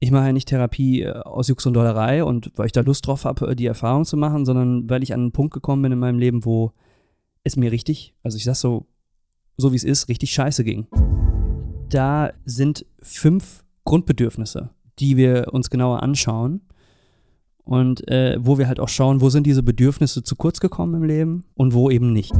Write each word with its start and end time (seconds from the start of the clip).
ich 0.00 0.10
mache 0.10 0.26
ja 0.26 0.32
nicht 0.32 0.48
Therapie 0.48 1.02
äh, 1.02 1.10
aus 1.10 1.48
Jux 1.48 1.66
und 1.66 1.74
Dollerei 1.74 2.22
und 2.24 2.52
weil 2.56 2.66
ich 2.66 2.72
da 2.72 2.80
Lust 2.80 3.06
drauf 3.06 3.24
habe, 3.24 3.56
die 3.56 3.66
Erfahrung 3.66 4.04
zu 4.04 4.16
machen, 4.16 4.44
sondern 4.44 4.88
weil 4.88 5.02
ich 5.02 5.12
an 5.12 5.20
einen 5.20 5.32
Punkt 5.32 5.52
gekommen 5.54 5.82
bin 5.82 5.92
in 5.92 5.98
meinem 5.98 6.18
Leben, 6.18 6.44
wo 6.44 6.72
es 7.44 7.56
mir 7.56 7.72
richtig, 7.72 8.14
also 8.22 8.36
ich 8.36 8.44
sag 8.44 8.54
so, 8.54 8.86
so 9.56 9.72
wie 9.72 9.76
es 9.76 9.84
ist, 9.84 10.08
richtig 10.08 10.32
scheiße 10.32 10.62
ging. 10.64 10.86
Da 11.88 12.32
sind 12.44 12.86
fünf 13.00 13.64
Grundbedürfnisse, 13.84 14.70
die 14.98 15.16
wir 15.16 15.48
uns 15.52 15.70
genauer 15.70 16.02
anschauen 16.02 16.60
und 17.64 18.06
äh, 18.08 18.36
wo 18.40 18.58
wir 18.58 18.68
halt 18.68 18.80
auch 18.80 18.88
schauen, 18.88 19.20
wo 19.20 19.30
sind 19.30 19.46
diese 19.46 19.62
Bedürfnisse 19.62 20.22
zu 20.22 20.36
kurz 20.36 20.60
gekommen 20.60 20.94
im 20.94 21.04
Leben 21.04 21.44
und 21.54 21.74
wo 21.74 21.90
eben 21.90 22.12
nicht. 22.12 22.32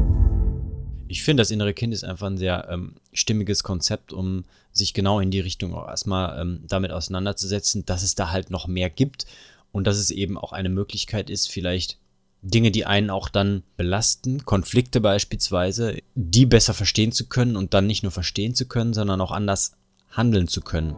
Ich 1.08 1.22
finde, 1.22 1.40
das 1.40 1.50
innere 1.50 1.72
Kind 1.72 1.94
ist 1.94 2.04
einfach 2.04 2.26
ein 2.26 2.36
sehr 2.36 2.68
ähm, 2.70 2.96
stimmiges 3.18 3.62
Konzept, 3.62 4.12
um 4.12 4.44
sich 4.72 4.94
genau 4.94 5.20
in 5.20 5.30
die 5.30 5.40
Richtung 5.40 5.74
auch 5.74 5.88
erstmal 5.88 6.40
ähm, 6.40 6.60
damit 6.66 6.92
auseinanderzusetzen, 6.92 7.84
dass 7.84 8.02
es 8.02 8.14
da 8.14 8.30
halt 8.30 8.50
noch 8.50 8.66
mehr 8.66 8.90
gibt 8.90 9.26
und 9.72 9.86
dass 9.86 9.98
es 9.98 10.10
eben 10.10 10.38
auch 10.38 10.52
eine 10.52 10.68
Möglichkeit 10.68 11.30
ist, 11.30 11.50
vielleicht 11.50 11.98
Dinge, 12.42 12.70
die 12.70 12.86
einen 12.86 13.10
auch 13.10 13.28
dann 13.28 13.64
belasten, 13.76 14.44
Konflikte 14.44 15.00
beispielsweise, 15.00 15.98
die 16.14 16.46
besser 16.46 16.72
verstehen 16.72 17.12
zu 17.12 17.26
können 17.26 17.56
und 17.56 17.74
dann 17.74 17.86
nicht 17.86 18.04
nur 18.04 18.12
verstehen 18.12 18.54
zu 18.54 18.66
können, 18.66 18.94
sondern 18.94 19.20
auch 19.20 19.32
anders 19.32 19.72
handeln 20.10 20.46
zu 20.46 20.60
können. 20.60 20.96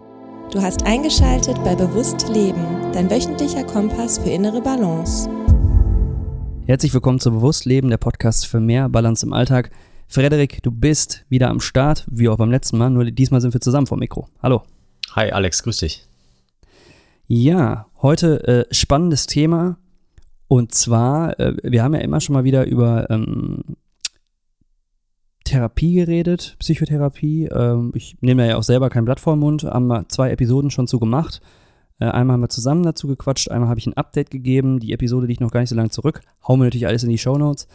Du 0.52 0.60
hast 0.60 0.84
eingeschaltet 0.84 1.62
bei 1.64 1.74
Bewusst 1.74 2.28
Leben, 2.28 2.92
dein 2.92 3.08
wöchentlicher 3.08 3.64
Kompass 3.64 4.18
für 4.18 4.30
innere 4.30 4.60
Balance. 4.60 5.30
Herzlich 6.66 6.92
willkommen 6.92 7.20
zu 7.20 7.30
Bewusst 7.30 7.64
Leben, 7.64 7.88
der 7.88 7.96
Podcast 7.96 8.46
für 8.46 8.60
mehr 8.60 8.88
Balance 8.88 9.24
im 9.24 9.32
Alltag. 9.32 9.70
Frederik, 10.12 10.60
du 10.64 10.72
bist 10.72 11.24
wieder 11.28 11.50
am 11.50 11.60
Start, 11.60 12.04
wie 12.10 12.28
auch 12.28 12.36
beim 12.36 12.50
letzten 12.50 12.76
Mal, 12.78 12.90
nur 12.90 13.04
diesmal 13.04 13.40
sind 13.40 13.54
wir 13.54 13.60
zusammen 13.60 13.86
vor 13.86 13.96
Mikro. 13.96 14.26
Hallo. 14.42 14.64
Hi 15.14 15.30
Alex, 15.30 15.62
grüß 15.62 15.76
dich. 15.76 16.04
Ja, 17.28 17.86
heute 18.02 18.66
äh, 18.68 18.74
spannendes 18.74 19.26
Thema. 19.26 19.78
Und 20.48 20.74
zwar, 20.74 21.38
äh, 21.38 21.54
wir 21.62 21.84
haben 21.84 21.94
ja 21.94 22.00
immer 22.00 22.20
schon 22.20 22.32
mal 22.32 22.42
wieder 22.42 22.66
über 22.66 23.08
ähm, 23.08 23.62
Therapie 25.44 25.94
geredet, 25.94 26.56
Psychotherapie. 26.58 27.44
Ähm, 27.44 27.92
ich 27.94 28.16
nehme 28.20 28.48
ja 28.48 28.56
auch 28.56 28.64
selber 28.64 28.90
kein 28.90 29.04
Blatt 29.04 29.20
vor 29.20 29.36
den 29.36 29.40
Mund, 29.40 29.62
haben 29.62 29.86
wir 29.86 30.08
zwei 30.08 30.32
Episoden 30.32 30.72
schon 30.72 30.88
zu 30.88 30.98
gemacht. 30.98 31.40
Äh, 32.00 32.06
einmal 32.06 32.34
haben 32.34 32.40
wir 32.40 32.48
zusammen 32.48 32.82
dazu 32.82 33.06
gequatscht, 33.06 33.48
einmal 33.48 33.68
habe 33.68 33.78
ich 33.78 33.86
ein 33.86 33.96
Update 33.96 34.32
gegeben. 34.32 34.80
Die 34.80 34.92
Episode 34.92 35.28
liegt 35.28 35.40
noch 35.40 35.52
gar 35.52 35.60
nicht 35.60 35.70
so 35.70 35.76
lange 35.76 35.90
zurück. 35.90 36.22
Hauen 36.48 36.58
wir 36.58 36.64
natürlich 36.64 36.88
alles 36.88 37.04
in 37.04 37.10
die 37.10 37.18
Show 37.18 37.38
Notes. 37.38 37.68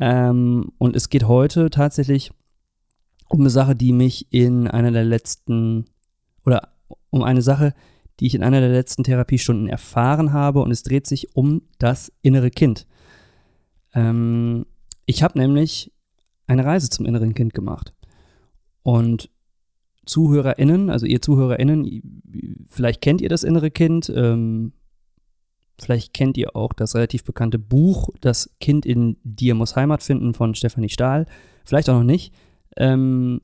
Ähm, 0.00 0.72
und 0.78 0.96
es 0.96 1.10
geht 1.10 1.28
heute 1.28 1.70
tatsächlich 1.70 2.32
um 3.28 3.40
eine 3.40 3.50
Sache, 3.50 3.76
die 3.76 3.92
mich 3.92 4.32
in 4.32 4.66
einer 4.66 4.90
der 4.90 5.04
letzten, 5.04 5.84
oder 6.44 6.70
um 7.10 7.22
eine 7.22 7.42
Sache, 7.42 7.74
die 8.18 8.26
ich 8.26 8.34
in 8.34 8.42
einer 8.42 8.60
der 8.60 8.70
letzten 8.70 9.04
Therapiestunden 9.04 9.68
erfahren 9.68 10.32
habe. 10.32 10.62
Und 10.62 10.70
es 10.70 10.82
dreht 10.82 11.06
sich 11.06 11.36
um 11.36 11.62
das 11.78 12.12
innere 12.22 12.50
Kind. 12.50 12.86
Ähm, 13.94 14.66
ich 15.06 15.22
habe 15.22 15.38
nämlich 15.38 15.92
eine 16.46 16.64
Reise 16.64 16.90
zum 16.90 17.06
inneren 17.06 17.34
Kind 17.34 17.54
gemacht. 17.54 17.94
Und 18.82 19.30
ZuhörerInnen, 20.06 20.90
also 20.90 21.06
ihr 21.06 21.22
ZuhörerInnen, 21.22 22.66
vielleicht 22.68 23.00
kennt 23.00 23.20
ihr 23.20 23.28
das 23.28 23.44
innere 23.44 23.70
Kind, 23.70 24.12
ähm, 24.14 24.72
Vielleicht 25.82 26.14
kennt 26.14 26.36
ihr 26.36 26.54
auch 26.54 26.72
das 26.72 26.94
relativ 26.94 27.24
bekannte 27.24 27.58
Buch 27.58 28.10
Das 28.20 28.50
Kind 28.60 28.86
in 28.86 29.16
dir 29.24 29.54
muss 29.54 29.76
Heimat 29.76 30.02
finden 30.02 30.34
von 30.34 30.54
Stefanie 30.54 30.88
Stahl. 30.88 31.26
Vielleicht 31.64 31.88
auch 31.88 31.98
noch 31.98 32.04
nicht. 32.04 32.34
Ähm, 32.76 33.40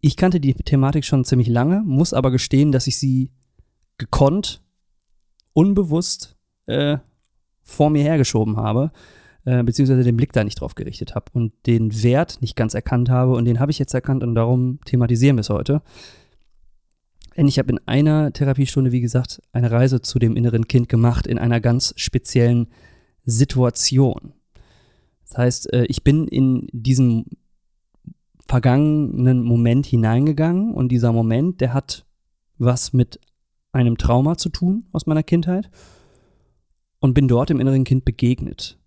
ich 0.00 0.16
kannte 0.16 0.40
die 0.40 0.54
Thematik 0.54 1.04
schon 1.04 1.24
ziemlich 1.24 1.48
lange, 1.48 1.82
muss 1.84 2.12
aber 2.12 2.30
gestehen, 2.30 2.72
dass 2.72 2.86
ich 2.86 2.98
sie 2.98 3.30
gekonnt, 3.98 4.62
unbewusst 5.52 6.36
äh, 6.66 6.98
vor 7.62 7.90
mir 7.90 8.02
hergeschoben 8.02 8.56
habe, 8.56 8.92
äh, 9.44 9.62
beziehungsweise 9.64 10.04
den 10.04 10.16
Blick 10.16 10.32
da 10.32 10.44
nicht 10.44 10.60
drauf 10.60 10.76
gerichtet 10.76 11.14
habe 11.14 11.26
und 11.32 11.52
den 11.66 12.02
Wert 12.02 12.40
nicht 12.40 12.54
ganz 12.54 12.74
erkannt 12.74 13.10
habe 13.10 13.32
und 13.32 13.44
den 13.44 13.58
habe 13.58 13.72
ich 13.72 13.78
jetzt 13.78 13.92
erkannt 13.92 14.22
und 14.22 14.34
darum 14.34 14.78
thematisieren 14.84 15.36
wir 15.36 15.40
es 15.40 15.50
heute. 15.50 15.82
Denn 17.36 17.46
ich 17.46 17.58
habe 17.58 17.70
in 17.70 17.80
einer 17.86 18.32
Therapiestunde, 18.32 18.92
wie 18.92 19.00
gesagt, 19.00 19.40
eine 19.52 19.70
Reise 19.70 20.00
zu 20.02 20.18
dem 20.18 20.36
inneren 20.36 20.66
Kind 20.66 20.88
gemacht 20.88 21.26
in 21.26 21.38
einer 21.38 21.60
ganz 21.60 21.94
speziellen 21.96 22.68
Situation. 23.24 24.32
Das 25.28 25.38
heißt, 25.38 25.72
äh, 25.72 25.84
ich 25.84 26.02
bin 26.02 26.26
in 26.26 26.68
diesen 26.72 27.26
vergangenen 28.48 29.42
Moment 29.42 29.86
hineingegangen 29.86 30.72
und 30.72 30.88
dieser 30.88 31.12
Moment, 31.12 31.60
der 31.60 31.74
hat 31.74 32.06
was 32.56 32.92
mit 32.92 33.20
einem 33.72 33.98
Trauma 33.98 34.36
zu 34.36 34.48
tun 34.48 34.86
aus 34.92 35.06
meiner 35.06 35.22
Kindheit 35.22 35.70
und 37.00 37.14
bin 37.14 37.28
dort 37.28 37.50
dem 37.50 37.60
inneren 37.60 37.84
Kind 37.84 38.04
begegnet 38.04 38.78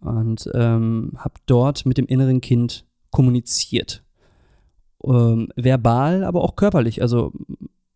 und 0.00 0.48
ähm, 0.54 1.12
habe 1.16 1.34
dort 1.46 1.84
mit 1.84 1.98
dem 1.98 2.06
inneren 2.06 2.40
Kind 2.40 2.86
kommuniziert. 3.10 4.04
Ähm, 5.04 5.48
verbal, 5.56 6.24
aber 6.24 6.42
auch 6.42 6.56
körperlich. 6.56 7.02
Also 7.02 7.32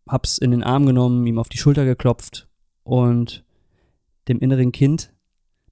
hab's 0.07 0.37
in 0.37 0.51
den 0.51 0.63
Arm 0.63 0.85
genommen, 0.85 1.25
ihm 1.25 1.39
auf 1.39 1.49
die 1.49 1.57
Schulter 1.57 1.85
geklopft 1.85 2.47
und 2.83 3.43
dem 4.27 4.39
inneren 4.39 4.71
Kind, 4.71 5.13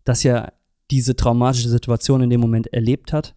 das 0.04 0.24
ja 0.24 0.52
diese 0.92 1.16
traumatische 1.16 1.70
Situation 1.70 2.22
in 2.22 2.30
dem 2.30 2.42
Moment 2.42 2.68
erlebt 2.68 3.14
hat, 3.14 3.36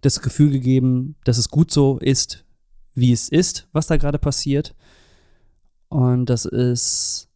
das 0.00 0.20
Gefühl 0.20 0.50
gegeben, 0.50 1.16
dass 1.24 1.38
es 1.38 1.48
gut 1.48 1.70
so 1.70 1.98
ist, 1.98 2.44
wie 2.94 3.12
es 3.12 3.28
ist, 3.28 3.68
was 3.72 3.86
da 3.86 3.96
gerade 3.96 4.18
passiert 4.18 4.74
und 5.88 6.26
dass 6.26 6.44
es 6.44 7.28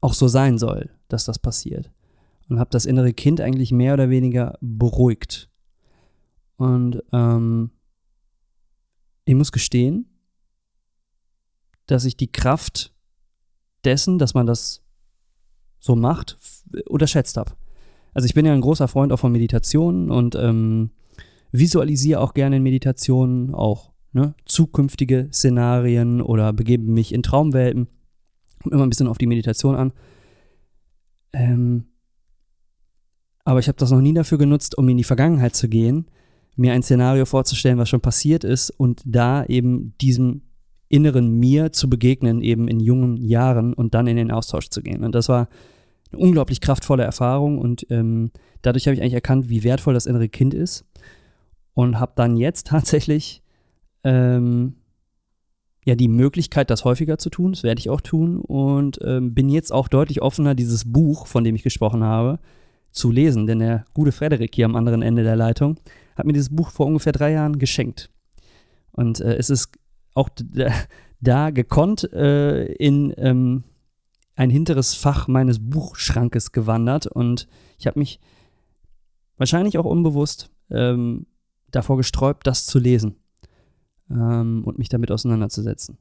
auch 0.00 0.14
so 0.14 0.28
sein 0.28 0.58
soll, 0.58 0.90
dass 1.08 1.24
das 1.24 1.38
passiert. 1.38 1.90
Und 2.48 2.58
habe 2.58 2.70
das 2.70 2.86
innere 2.86 3.12
Kind 3.12 3.40
eigentlich 3.40 3.70
mehr 3.70 3.94
oder 3.94 4.10
weniger 4.10 4.58
beruhigt. 4.60 5.48
Und 6.56 7.02
ähm, 7.12 7.70
ich 9.24 9.34
muss 9.34 9.52
gestehen, 9.52 10.09
dass 11.90 12.04
ich 12.04 12.16
die 12.16 12.30
Kraft 12.30 12.92
dessen, 13.84 14.18
dass 14.18 14.34
man 14.34 14.46
das 14.46 14.82
so 15.78 15.96
macht, 15.96 16.38
unterschätzt 16.88 17.36
habe. 17.36 17.52
Also 18.12 18.26
ich 18.26 18.34
bin 18.34 18.46
ja 18.46 18.52
ein 18.52 18.60
großer 18.60 18.88
Freund 18.88 19.12
auch 19.12 19.18
von 19.18 19.32
Meditationen 19.32 20.10
und 20.10 20.34
ähm, 20.34 20.90
visualisiere 21.52 22.20
auch 22.20 22.34
gerne 22.34 22.56
in 22.56 22.62
Meditationen 22.62 23.54
auch 23.54 23.92
ne, 24.12 24.34
zukünftige 24.44 25.28
Szenarien 25.32 26.20
oder 26.20 26.52
begebe 26.52 26.84
mich 26.84 27.12
in 27.12 27.22
Traumwelten. 27.22 27.88
Kommt 28.62 28.74
immer 28.74 28.84
ein 28.84 28.90
bisschen 28.90 29.08
auf 29.08 29.18
die 29.18 29.26
Meditation 29.26 29.74
an. 29.74 29.92
Ähm, 31.32 31.86
aber 33.44 33.60
ich 33.60 33.68
habe 33.68 33.78
das 33.78 33.90
noch 33.90 34.00
nie 34.00 34.14
dafür 34.14 34.38
genutzt, 34.38 34.76
um 34.76 34.88
in 34.88 34.96
die 34.96 35.04
Vergangenheit 35.04 35.56
zu 35.56 35.68
gehen, 35.68 36.06
mir 36.56 36.72
ein 36.72 36.82
Szenario 36.82 37.24
vorzustellen, 37.24 37.78
was 37.78 37.88
schon 37.88 38.00
passiert 38.00 38.44
ist 38.44 38.70
und 38.70 39.02
da 39.06 39.44
eben 39.46 39.94
diesem 40.00 40.42
inneren 40.90 41.38
mir 41.38 41.72
zu 41.72 41.88
begegnen, 41.88 42.42
eben 42.42 42.68
in 42.68 42.80
jungen 42.80 43.16
Jahren 43.16 43.72
und 43.72 43.94
dann 43.94 44.08
in 44.08 44.16
den 44.16 44.30
Austausch 44.30 44.68
zu 44.68 44.82
gehen. 44.82 45.04
Und 45.04 45.14
das 45.14 45.28
war 45.28 45.48
eine 46.12 46.20
unglaublich 46.20 46.60
kraftvolle 46.60 47.04
Erfahrung 47.04 47.58
und 47.58 47.86
ähm, 47.90 48.32
dadurch 48.62 48.86
habe 48.86 48.94
ich 48.94 49.00
eigentlich 49.00 49.14
erkannt, 49.14 49.48
wie 49.48 49.62
wertvoll 49.62 49.94
das 49.94 50.06
innere 50.06 50.28
Kind 50.28 50.52
ist 50.52 50.84
und 51.74 52.00
habe 52.00 52.12
dann 52.16 52.36
jetzt 52.36 52.66
tatsächlich 52.66 53.42
ähm, 54.02 54.74
ja 55.84 55.94
die 55.94 56.08
Möglichkeit, 56.08 56.70
das 56.70 56.84
häufiger 56.84 57.18
zu 57.18 57.30
tun. 57.30 57.52
Das 57.52 57.62
werde 57.62 57.78
ich 57.78 57.88
auch 57.88 58.00
tun 58.00 58.40
und 58.40 58.98
ähm, 59.04 59.32
bin 59.32 59.48
jetzt 59.48 59.72
auch 59.72 59.86
deutlich 59.86 60.20
offener, 60.20 60.56
dieses 60.56 60.92
Buch, 60.92 61.28
von 61.28 61.44
dem 61.44 61.54
ich 61.54 61.62
gesprochen 61.62 62.02
habe, 62.02 62.40
zu 62.90 63.12
lesen. 63.12 63.46
Denn 63.46 63.60
der 63.60 63.84
gute 63.94 64.10
Frederik 64.10 64.52
hier 64.52 64.64
am 64.64 64.74
anderen 64.74 65.02
Ende 65.02 65.22
der 65.22 65.36
Leitung 65.36 65.78
hat 66.16 66.26
mir 66.26 66.32
dieses 66.32 66.54
Buch 66.54 66.70
vor 66.70 66.86
ungefähr 66.86 67.12
drei 67.12 67.30
Jahren 67.30 67.60
geschenkt. 67.60 68.10
Und 68.90 69.20
äh, 69.20 69.36
es 69.36 69.50
ist 69.50 69.72
auch 70.14 70.28
da 71.20 71.50
gekonnt 71.50 72.12
äh, 72.12 72.66
in 72.74 73.14
ähm, 73.16 73.64
ein 74.36 74.50
hinteres 74.50 74.94
Fach 74.94 75.28
meines 75.28 75.58
Buchschrankes 75.58 76.52
gewandert 76.52 77.06
und 77.06 77.46
ich 77.78 77.86
habe 77.86 77.98
mich 77.98 78.20
wahrscheinlich 79.36 79.78
auch 79.78 79.84
unbewusst 79.84 80.50
ähm, 80.70 81.26
davor 81.70 81.96
gesträubt, 81.96 82.46
das 82.46 82.66
zu 82.66 82.78
lesen 82.78 83.16
ähm, 84.10 84.62
und 84.64 84.78
mich 84.78 84.88
damit 84.88 85.10
auseinanderzusetzen. 85.10 85.98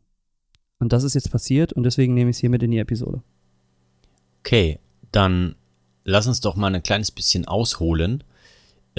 Und 0.80 0.94
das 0.94 1.04
ist 1.04 1.16
jetzt 1.16 1.32
passiert 1.32 1.74
und 1.74 1.84
deswegen 1.84 2.14
nehme 2.14 2.30
ich 2.30 2.38
es 2.38 2.40
hier 2.40 2.50
mit 2.50 2.64
in 2.64 2.72
die 2.72 2.78
Episode. 2.78 3.22
Okay, 4.40 4.80
dann 5.12 5.56
lass 6.06 6.28
uns 6.28 6.40
doch 6.40 6.56
mal 6.56 6.74
ein 6.74 6.84
kleines 6.84 7.12
bisschen 7.12 7.46
ausholen 7.46 8.24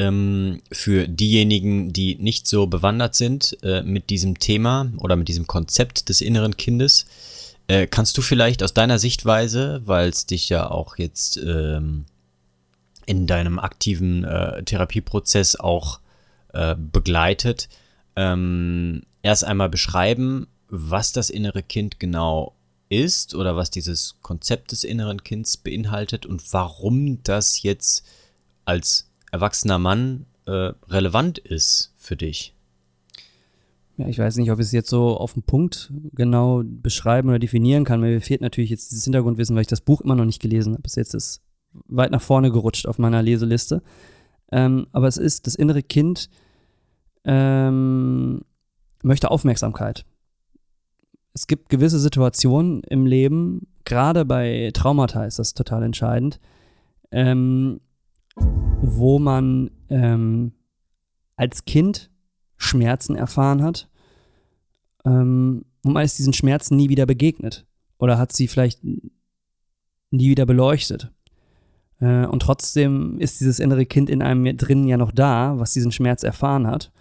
ähm, 0.00 0.62
für 0.72 1.06
diejenigen, 1.06 1.92
die 1.92 2.16
nicht 2.16 2.48
so 2.48 2.66
bewandert 2.66 3.14
sind 3.14 3.58
äh, 3.62 3.82
mit 3.82 4.08
diesem 4.08 4.38
Thema 4.38 4.90
oder 4.96 5.14
mit 5.14 5.28
diesem 5.28 5.46
Konzept 5.46 6.08
des 6.08 6.22
inneren 6.22 6.56
Kindes. 6.56 7.04
Äh, 7.68 7.86
kannst 7.86 8.16
du 8.16 8.22
vielleicht 8.22 8.62
aus 8.62 8.72
deiner 8.72 8.98
Sichtweise, 8.98 9.82
weil 9.84 10.08
es 10.08 10.24
dich 10.24 10.48
ja 10.48 10.70
auch 10.70 10.96
jetzt 10.96 11.36
ähm, 11.36 12.06
in 13.04 13.26
deinem 13.26 13.58
aktiven 13.58 14.24
äh, 14.24 14.62
Therapieprozess 14.62 15.56
auch 15.56 16.00
äh, 16.54 16.76
begleitet, 16.78 17.68
ähm, 18.16 19.02
erst 19.22 19.44
einmal 19.44 19.68
beschreiben, 19.68 20.46
was 20.68 21.12
das 21.12 21.28
innere 21.28 21.62
Kind 21.62 22.00
genau 22.00 22.54
ist 22.88 23.34
oder 23.34 23.54
was 23.54 23.70
dieses 23.70 24.16
Konzept 24.22 24.72
des 24.72 24.82
inneren 24.82 25.22
Kinds 25.22 25.58
beinhaltet 25.58 26.24
und 26.24 26.52
warum 26.54 27.22
das 27.22 27.62
jetzt 27.62 28.04
als 28.64 29.09
erwachsener 29.30 29.78
Mann 29.78 30.26
äh, 30.46 30.72
relevant 30.88 31.38
ist 31.38 31.94
für 31.96 32.16
dich? 32.16 32.54
Ja, 33.96 34.08
ich 34.08 34.18
weiß 34.18 34.36
nicht, 34.36 34.50
ob 34.50 34.58
ich 34.58 34.66
es 34.66 34.72
jetzt 34.72 34.88
so 34.88 35.16
auf 35.16 35.34
den 35.34 35.42
Punkt 35.42 35.92
genau 36.12 36.62
beschreiben 36.64 37.28
oder 37.28 37.38
definieren 37.38 37.84
kann. 37.84 38.00
Mir 38.00 38.20
fehlt 38.20 38.40
natürlich 38.40 38.70
jetzt 38.70 38.90
dieses 38.90 39.04
Hintergrundwissen, 39.04 39.54
weil 39.54 39.62
ich 39.62 39.68
das 39.68 39.82
Buch 39.82 40.00
immer 40.00 40.14
noch 40.14 40.24
nicht 40.24 40.40
gelesen 40.40 40.72
habe. 40.72 40.82
Bis 40.82 40.94
jetzt 40.94 41.14
ist 41.14 41.42
weit 41.86 42.10
nach 42.10 42.22
vorne 42.22 42.50
gerutscht 42.50 42.86
auf 42.86 42.98
meiner 42.98 43.22
Leseliste. 43.22 43.82
Ähm, 44.50 44.86
aber 44.92 45.06
es 45.06 45.18
ist, 45.18 45.46
das 45.46 45.54
innere 45.54 45.82
Kind 45.82 46.30
ähm, 47.24 48.40
möchte 49.02 49.30
Aufmerksamkeit. 49.30 50.04
Es 51.34 51.46
gibt 51.46 51.68
gewisse 51.68 51.98
Situationen 51.98 52.82
im 52.84 53.06
Leben, 53.06 53.68
gerade 53.84 54.24
bei 54.24 54.70
Traumata 54.74 55.24
ist 55.24 55.38
das 55.38 55.54
total 55.54 55.82
entscheidend, 55.82 56.40
ähm, 57.12 57.80
wo 58.96 59.18
man 59.18 59.70
ähm, 59.88 60.52
als 61.36 61.64
Kind 61.64 62.10
Schmerzen 62.56 63.16
erfahren 63.16 63.62
hat 63.62 63.88
ähm, 65.04 65.64
und 65.84 65.92
man 65.92 66.04
ist 66.04 66.18
diesen 66.18 66.32
Schmerzen 66.32 66.76
nie 66.76 66.88
wieder 66.88 67.06
begegnet 67.06 67.66
oder 67.98 68.18
hat 68.18 68.32
sie 68.32 68.48
vielleicht 68.48 68.82
nie 68.84 70.30
wieder 70.30 70.46
beleuchtet. 70.46 71.12
Äh, 72.00 72.26
und 72.26 72.42
trotzdem 72.42 73.18
ist 73.18 73.40
dieses 73.40 73.58
innere 73.58 73.86
Kind 73.86 74.10
in 74.10 74.22
einem 74.22 74.56
drin 74.56 74.86
ja 74.86 74.96
noch 74.96 75.12
da, 75.12 75.58
was 75.58 75.72
diesen 75.72 75.92
Schmerz 75.92 76.22
erfahren 76.22 76.66
hat. 76.66 76.92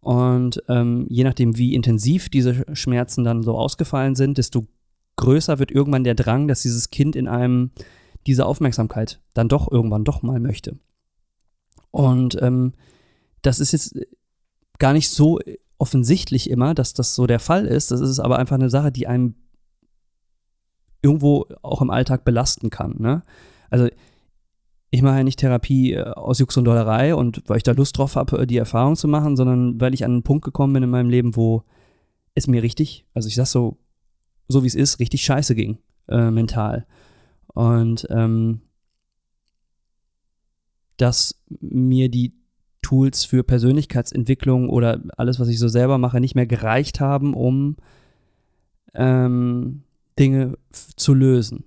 Und 0.00 0.62
ähm, 0.68 1.06
je 1.08 1.24
nachdem, 1.24 1.56
wie 1.56 1.74
intensiv 1.74 2.28
diese 2.28 2.64
Schmerzen 2.74 3.24
dann 3.24 3.42
so 3.42 3.56
ausgefallen 3.56 4.14
sind, 4.14 4.36
desto 4.36 4.66
größer 5.16 5.58
wird 5.58 5.70
irgendwann 5.70 6.04
der 6.04 6.14
Drang, 6.14 6.46
dass 6.46 6.62
dieses 6.62 6.90
Kind 6.90 7.16
in 7.16 7.26
einem 7.26 7.70
diese 8.26 8.46
Aufmerksamkeit 8.46 9.20
dann 9.32 9.48
doch 9.48 9.70
irgendwann 9.70 10.04
doch 10.04 10.22
mal 10.22 10.40
möchte. 10.40 10.78
Und 11.94 12.36
ähm, 12.42 12.72
das 13.42 13.60
ist 13.60 13.70
jetzt 13.70 13.96
gar 14.80 14.92
nicht 14.92 15.10
so 15.10 15.38
offensichtlich 15.78 16.50
immer, 16.50 16.74
dass 16.74 16.92
das 16.92 17.14
so 17.14 17.28
der 17.28 17.38
Fall 17.38 17.66
ist. 17.66 17.92
Das 17.92 18.00
ist 18.00 18.18
aber 18.18 18.40
einfach 18.40 18.56
eine 18.56 18.68
Sache, 18.68 18.90
die 18.90 19.06
einem 19.06 19.36
irgendwo 21.02 21.46
auch 21.62 21.80
im 21.82 21.90
Alltag 21.90 22.24
belasten 22.24 22.68
kann. 22.68 22.96
Ne? 22.98 23.22
Also 23.70 23.86
ich 24.90 25.02
mache 25.02 25.18
ja 25.18 25.22
nicht 25.22 25.38
Therapie 25.38 25.92
äh, 25.92 26.02
aus 26.02 26.40
Jux 26.40 26.56
und 26.56 26.64
Dollerei 26.64 27.14
und 27.14 27.44
weil 27.46 27.58
ich 27.58 27.62
da 27.62 27.70
Lust 27.70 27.96
drauf 27.96 28.16
habe, 28.16 28.40
äh, 28.40 28.46
die 28.48 28.56
Erfahrung 28.56 28.96
zu 28.96 29.06
machen, 29.06 29.36
sondern 29.36 29.80
weil 29.80 29.94
ich 29.94 30.04
an 30.04 30.10
einen 30.10 30.22
Punkt 30.24 30.44
gekommen 30.44 30.72
bin 30.72 30.82
in 30.82 30.90
meinem 30.90 31.10
Leben, 31.10 31.36
wo 31.36 31.62
es 32.34 32.48
mir 32.48 32.64
richtig, 32.64 33.06
also 33.14 33.28
ich 33.28 33.36
sag 33.36 33.46
so, 33.46 33.76
so 34.48 34.64
wie 34.64 34.68
es 34.68 34.74
ist, 34.74 34.98
richtig 34.98 35.24
scheiße 35.24 35.54
ging, 35.54 35.78
äh, 36.08 36.32
mental. 36.32 36.86
Und 37.54 38.04
ähm, 38.10 38.62
dass 40.96 41.40
mir 41.60 42.08
die 42.08 42.32
Tools 42.82 43.24
für 43.24 43.42
Persönlichkeitsentwicklung 43.42 44.68
oder 44.68 45.00
alles, 45.16 45.40
was 45.40 45.48
ich 45.48 45.58
so 45.58 45.68
selber 45.68 45.98
mache, 45.98 46.20
nicht 46.20 46.34
mehr 46.34 46.46
gereicht 46.46 47.00
haben, 47.00 47.34
um 47.34 47.76
ähm, 48.94 49.82
Dinge 50.18 50.58
zu 50.70 51.14
lösen. 51.14 51.64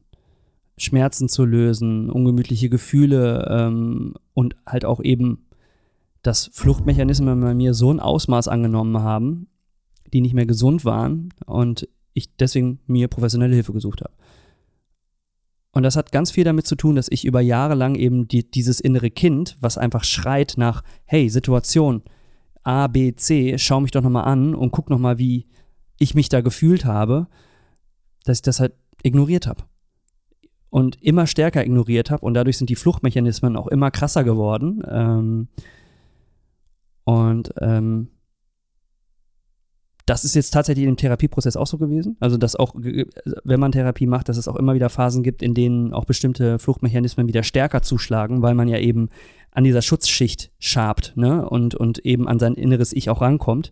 Schmerzen 0.78 1.28
zu 1.28 1.44
lösen, 1.44 2.12
ungemütliche 2.12 2.70
Gefühle 2.70 3.48
ähm, 3.50 4.14
und 4.36 4.56
halt 4.66 4.86
auch 4.86 5.02
eben, 5.02 5.48
dass 6.22 6.52
Fluchtmechanismen 6.54 7.40
bei 7.42 7.56
mir 7.56 7.74
so 7.74 7.92
ein 7.92 8.00
Ausmaß 8.00 8.48
angenommen 8.48 9.00
haben, 9.00 9.48
die 10.14 10.22
nicht 10.22 10.36
mehr 10.36 10.46
gesund 10.46 10.86
waren 10.86 11.34
und 11.46 11.88
ich 12.14 12.36
deswegen 12.36 12.80
mir 12.86 13.08
professionelle 13.08 13.56
Hilfe 13.56 13.74
gesucht 13.74 14.02
habe. 14.02 14.14
Und 15.78 15.84
das 15.84 15.96
hat 15.96 16.12
ganz 16.12 16.32
viel 16.32 16.44
damit 16.44 16.66
zu 16.66 16.76
tun, 16.76 16.96
dass 16.96 17.08
ich 17.08 17.24
über 17.24 17.40
Jahre 17.40 17.76
lang 17.76 17.94
eben 17.94 18.28
die, 18.28 18.50
dieses 18.50 18.80
innere 18.80 19.12
Kind, 19.12 19.58
was 19.62 19.78
einfach 19.78 20.04
schreit 20.04 20.56
nach, 20.58 20.82
hey, 21.06 21.30
Situation 21.30 22.02
A, 22.64 22.88
B, 22.88 23.14
C, 23.14 23.60
schau 23.60 23.80
mich 23.80 23.92
doch 23.92 24.02
nochmal 24.02 24.26
an 24.26 24.56
und 24.56 24.72
guck 24.72 24.90
nochmal, 24.90 25.20
wie 25.20 25.46
ich 26.00 26.16
mich 26.16 26.30
da 26.30 26.42
gefühlt 26.42 26.86
habe, 26.86 27.28
dass 28.24 28.40
ich 28.40 28.42
das 28.42 28.60
halt 28.60 28.74
ignoriert 29.04 29.46
habe 29.46 29.66
und 30.72 31.00
immer 31.04 31.28
stärker 31.28 31.64
ignoriert 31.64 32.10
habe 32.10 32.26
und 32.26 32.34
dadurch 32.34 32.58
sind 32.58 32.72
die 32.72 32.76
Fluchtmechanismen 32.76 33.56
auch 33.56 33.68
immer 33.68 33.92
krasser 33.92 34.24
geworden. 34.24 34.82
Ähm, 34.90 35.48
und 37.04 37.54
ähm, 37.62 38.08
das 40.08 40.24
ist 40.24 40.36
jetzt 40.36 40.52
tatsächlich 40.52 40.88
im 40.88 40.98
Therapieprozess 40.98 41.58
auch 41.58 41.68
so 41.68 41.78
gewesen. 41.78 42.18
Also, 42.20 42.38
dass 42.38 42.56
auch, 42.56 42.74
wenn 42.76 43.60
man 43.60 43.74
Therapie 43.74 44.08
macht, 44.08 44.30
dass 44.30 44.38
es 44.38 44.48
auch 44.48 44.56
immer 44.56 44.74
wieder 44.74 44.90
Phasen 44.90 45.22
gibt, 45.22 45.44
in 45.44 45.54
denen 45.54 45.94
auch 45.94 46.06
bestimmte 46.06 46.58
Fluchtmechanismen 46.60 47.28
wieder 47.28 47.44
stärker 47.44 47.82
zuschlagen, 47.82 48.42
weil 48.42 48.56
man 48.56 48.68
ja 48.68 48.80
eben 48.80 49.10
an 49.52 49.66
dieser 49.66 49.82
Schutzschicht 49.82 50.52
schabt 50.60 51.14
ne? 51.16 51.48
und, 51.48 51.76
und 51.76 52.00
eben 52.00 52.28
an 52.28 52.40
sein 52.40 52.54
inneres 52.56 52.94
Ich 52.94 53.10
auch 53.10 53.22
rankommt 53.22 53.72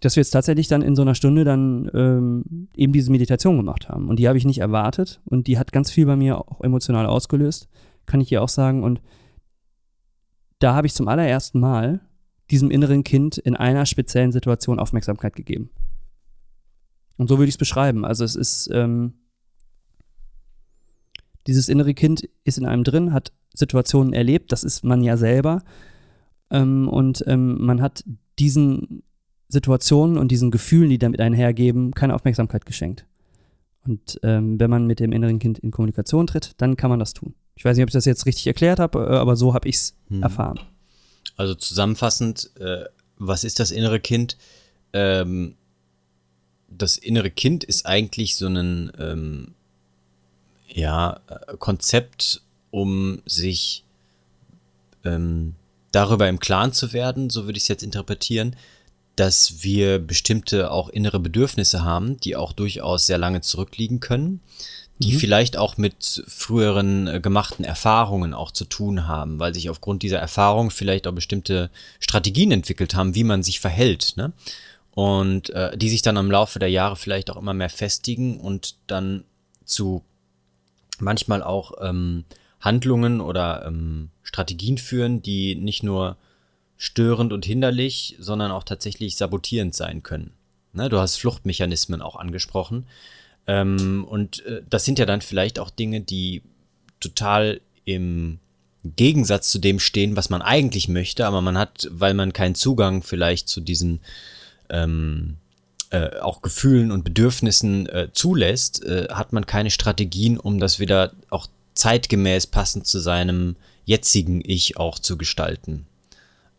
dass 0.00 0.16
wir 0.16 0.22
jetzt 0.22 0.30
tatsächlich 0.30 0.66
dann 0.66 0.82
in 0.82 0.96
so 0.96 1.02
einer 1.02 1.14
Stunde 1.14 1.44
dann 1.44 1.90
ähm, 1.94 2.68
eben 2.74 2.92
diese 2.92 3.10
Meditation 3.10 3.58
gemacht 3.58 3.88
haben. 3.88 4.08
Und 4.08 4.18
die 4.18 4.28
habe 4.28 4.38
ich 4.38 4.46
nicht 4.46 4.60
erwartet 4.60 5.20
und 5.26 5.46
die 5.46 5.58
hat 5.58 5.72
ganz 5.72 5.90
viel 5.90 6.06
bei 6.06 6.16
mir 6.16 6.38
auch 6.38 6.62
emotional 6.62 7.06
ausgelöst, 7.06 7.68
kann 8.06 8.20
ich 8.20 8.30
hier 8.30 8.42
auch 8.42 8.48
sagen. 8.48 8.82
Und 8.82 9.02
da 10.58 10.74
habe 10.74 10.86
ich 10.86 10.94
zum 10.94 11.06
allerersten 11.06 11.60
Mal 11.60 12.00
diesem 12.50 12.70
inneren 12.70 13.04
Kind 13.04 13.38
in 13.38 13.56
einer 13.56 13.86
speziellen 13.86 14.32
Situation 14.32 14.78
Aufmerksamkeit 14.78 15.36
gegeben. 15.36 15.70
Und 17.16 17.28
so 17.28 17.38
würde 17.38 17.48
ich 17.48 17.54
es 17.54 17.58
beschreiben. 17.58 18.04
Also 18.04 18.24
es 18.24 18.34
ist, 18.34 18.70
ähm, 18.72 19.14
dieses 21.46 21.68
innere 21.68 21.94
Kind 21.94 22.28
ist 22.44 22.58
in 22.58 22.66
einem 22.66 22.84
drin, 22.84 23.12
hat 23.12 23.32
Situationen 23.54 24.12
erlebt, 24.12 24.52
das 24.52 24.64
ist 24.64 24.84
man 24.84 25.02
ja 25.02 25.16
selber. 25.16 25.62
Ähm, 26.50 26.88
und 26.88 27.24
ähm, 27.26 27.64
man 27.64 27.82
hat 27.82 28.04
diesen 28.38 29.02
Situationen 29.48 30.16
und 30.16 30.30
diesen 30.30 30.50
Gefühlen, 30.50 30.90
die 30.90 30.98
damit 30.98 31.20
einhergeben, 31.20 31.92
keine 31.92 32.14
Aufmerksamkeit 32.14 32.66
geschenkt. 32.66 33.06
Und 33.84 34.20
ähm, 34.22 34.60
wenn 34.60 34.70
man 34.70 34.86
mit 34.86 35.00
dem 35.00 35.12
inneren 35.12 35.38
Kind 35.38 35.58
in 35.58 35.70
Kommunikation 35.70 36.26
tritt, 36.26 36.52
dann 36.58 36.76
kann 36.76 36.90
man 36.90 36.98
das 36.98 37.14
tun. 37.14 37.34
Ich 37.54 37.64
weiß 37.64 37.76
nicht, 37.76 37.82
ob 37.82 37.90
ich 37.90 37.94
das 37.94 38.04
jetzt 38.04 38.26
richtig 38.26 38.46
erklärt 38.46 38.78
habe, 38.78 38.98
äh, 38.98 39.16
aber 39.16 39.36
so 39.36 39.54
habe 39.54 39.68
ich 39.68 39.76
es 39.76 39.96
hm. 40.08 40.22
erfahren. 40.22 40.60
Also 41.40 41.54
zusammenfassend, 41.54 42.50
äh, 42.60 42.84
was 43.16 43.44
ist 43.44 43.60
das 43.60 43.70
innere 43.70 43.98
Kind? 43.98 44.36
Ähm, 44.92 45.54
das 46.68 46.98
innere 46.98 47.30
Kind 47.30 47.64
ist 47.64 47.86
eigentlich 47.86 48.36
so 48.36 48.46
ein 48.46 48.92
ähm, 48.98 49.54
ja, 50.68 51.18
Konzept, 51.58 52.42
um 52.70 53.22
sich 53.24 53.84
ähm, 55.02 55.54
darüber 55.92 56.28
im 56.28 56.40
Klaren 56.40 56.74
zu 56.74 56.92
werden, 56.92 57.30
so 57.30 57.46
würde 57.46 57.56
ich 57.56 57.64
es 57.64 57.68
jetzt 57.68 57.84
interpretieren, 57.84 58.54
dass 59.16 59.62
wir 59.62 59.98
bestimmte 59.98 60.70
auch 60.70 60.90
innere 60.90 61.20
Bedürfnisse 61.20 61.82
haben, 61.82 62.20
die 62.20 62.36
auch 62.36 62.52
durchaus 62.52 63.06
sehr 63.06 63.16
lange 63.16 63.40
zurückliegen 63.40 64.00
können, 64.00 64.42
die 65.00 65.14
mhm. 65.14 65.18
vielleicht 65.18 65.56
auch 65.56 65.78
mit 65.78 66.22
früheren 66.28 67.06
äh, 67.06 67.20
gemachten 67.20 67.64
Erfahrungen 67.64 68.34
auch 68.34 68.50
zu 68.50 68.66
tun 68.66 69.08
haben, 69.08 69.40
weil 69.40 69.54
sich 69.54 69.70
aufgrund 69.70 70.02
dieser 70.02 70.18
Erfahrung 70.18 70.70
vielleicht 70.70 71.06
auch 71.06 71.12
bestimmte 71.12 71.70
Strategien 71.98 72.52
entwickelt 72.52 72.94
haben, 72.94 73.14
wie 73.14 73.24
man 73.24 73.42
sich 73.42 73.60
verhält, 73.60 74.14
ne? 74.16 74.32
Und 74.92 75.50
äh, 75.50 75.76
die 75.78 75.88
sich 75.88 76.02
dann 76.02 76.16
im 76.16 76.30
Laufe 76.30 76.58
der 76.58 76.68
Jahre 76.68 76.96
vielleicht 76.96 77.30
auch 77.30 77.36
immer 77.36 77.54
mehr 77.54 77.70
festigen 77.70 78.38
und 78.40 78.74
dann 78.88 79.24
zu 79.64 80.02
manchmal 80.98 81.42
auch 81.42 81.72
ähm, 81.80 82.24
Handlungen 82.60 83.20
oder 83.20 83.64
ähm, 83.66 84.10
Strategien 84.22 84.78
führen, 84.78 85.22
die 85.22 85.54
nicht 85.54 85.82
nur 85.82 86.16
störend 86.76 87.32
und 87.32 87.46
hinderlich, 87.46 88.16
sondern 88.18 88.50
auch 88.50 88.64
tatsächlich 88.64 89.16
sabotierend 89.16 89.74
sein 89.74 90.02
können. 90.02 90.32
Ne, 90.72 90.88
du 90.88 90.98
hast 90.98 91.16
Fluchtmechanismen 91.16 92.02
auch 92.02 92.16
angesprochen. 92.16 92.86
Ähm, 93.50 94.04
und 94.08 94.46
äh, 94.46 94.62
das 94.70 94.84
sind 94.84 95.00
ja 95.00 95.06
dann 95.06 95.22
vielleicht 95.22 95.58
auch 95.58 95.70
Dinge, 95.70 96.00
die 96.02 96.42
total 97.00 97.60
im 97.84 98.38
Gegensatz 98.84 99.50
zu 99.50 99.58
dem 99.58 99.80
stehen, 99.80 100.14
was 100.14 100.30
man 100.30 100.40
eigentlich 100.40 100.86
möchte, 100.86 101.26
aber 101.26 101.40
man 101.40 101.58
hat, 101.58 101.88
weil 101.90 102.14
man 102.14 102.32
keinen 102.32 102.54
Zugang 102.54 103.02
vielleicht 103.02 103.48
zu 103.48 103.60
diesen 103.60 104.02
ähm, 104.68 105.36
äh, 105.90 106.20
auch 106.20 106.42
Gefühlen 106.42 106.92
und 106.92 107.02
Bedürfnissen 107.02 107.88
äh, 107.88 108.10
zulässt, 108.12 108.84
äh, 108.84 109.08
hat 109.10 109.32
man 109.32 109.46
keine 109.46 109.72
Strategien, 109.72 110.38
um 110.38 110.60
das 110.60 110.78
wieder 110.78 111.12
auch 111.30 111.48
zeitgemäß 111.74 112.46
passend 112.46 112.86
zu 112.86 113.00
seinem 113.00 113.56
jetzigen 113.84 114.42
Ich 114.44 114.76
auch 114.76 115.00
zu 115.00 115.18
gestalten. 115.18 115.86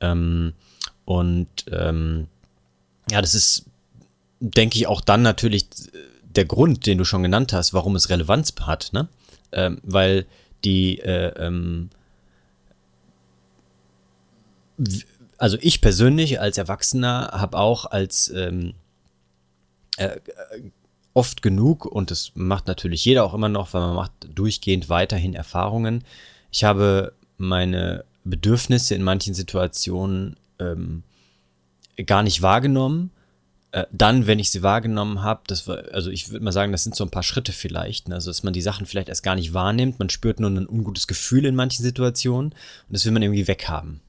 Ähm, 0.02 0.52
und 1.06 1.48
ähm, 1.72 2.28
ja, 3.10 3.22
das 3.22 3.34
ist, 3.34 3.64
denke 4.42 4.78
ich, 4.78 4.88
auch 4.88 5.00
dann 5.00 5.22
natürlich 5.22 5.68
der 6.36 6.46
Grund, 6.46 6.86
den 6.86 6.98
du 6.98 7.06
schon 7.06 7.24
genannt 7.24 7.54
hast, 7.54 7.74
warum 7.74 7.96
es 7.96 8.10
Relevanz 8.10 8.54
hat, 8.62 8.90
ne? 8.94 9.08
Ähm, 9.52 9.80
weil 9.84 10.26
die, 10.64 11.00
äh, 11.00 11.34
ähm, 11.38 11.90
also 15.38 15.58
ich 15.62 15.82
persönlich 15.82 16.40
als 16.40 16.58
Erwachsener 16.58 17.32
habe 17.34 17.58
auch 17.58 17.86
als 17.86 18.30
ähm, 18.30 18.74
äh, 19.98 20.20
oft 21.14 21.42
genug, 21.42 21.86
und 21.86 22.12
das 22.12 22.32
macht 22.36 22.68
natürlich 22.68 23.04
jeder 23.04 23.26
auch 23.26 23.34
immer 23.34 23.50
noch, 23.50 23.74
weil 23.74 23.82
man 23.82 23.96
macht 23.96 24.14
durchgehend 24.34 24.88
weiterhin 24.88 25.34
Erfahrungen. 25.34 26.04
Ich 26.52 26.64
habe 26.64 27.14
meine 27.38 28.06
Bedürfnisse 28.24 28.96
in 28.96 29.04
manchen 29.04 29.34
Situationen 29.34 30.38
ähm, 30.60 31.04
gar 32.06 32.24
nicht 32.24 32.42
wahrgenommen. 32.42 33.12
Äh, 33.72 33.86
dann, 33.92 34.28
wenn 34.28 34.40
ich 34.40 34.52
sie 34.52 34.64
wahrgenommen 34.64 35.22
habe, 35.22 35.42
das 35.48 35.68
war, 35.68 35.86
also 35.94 36.10
ich 36.10 36.30
würde 36.30 36.44
mal 36.44 36.52
sagen, 36.52 36.72
das 36.74 36.84
sind 36.84 36.96
so 36.96 37.06
ein 37.06 37.12
paar 37.12 37.24
Schritte 37.24 37.54
vielleicht. 37.54 38.10
Ne? 38.10 38.16
Also, 38.16 38.30
dass 38.30 38.44
man 38.44 38.54
die 38.54 38.62
Sachen 38.62 38.86
vielleicht 38.86 39.10
erst 39.10 39.24
gar 39.24 39.36
nicht 39.36 39.54
wahrnimmt. 39.54 39.98
Man 40.00 40.10
spürt 40.10 40.40
nur 40.40 40.50
ein 40.50 40.68
ungutes 40.68 41.08
Gefühl 41.08 41.46
in 41.46 41.56
manchen 41.56 41.84
Situationen 41.84 42.52
und 42.52 42.90
das 42.90 43.06
will 43.06 43.14
man 43.14 43.22
irgendwie 43.22 43.48
weghaben. 43.48 44.02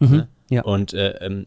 Mhm, 0.00 0.10
ne? 0.10 0.28
ja. 0.50 0.62
Und 0.62 0.92
äh, 0.92 1.12
ähm, 1.24 1.46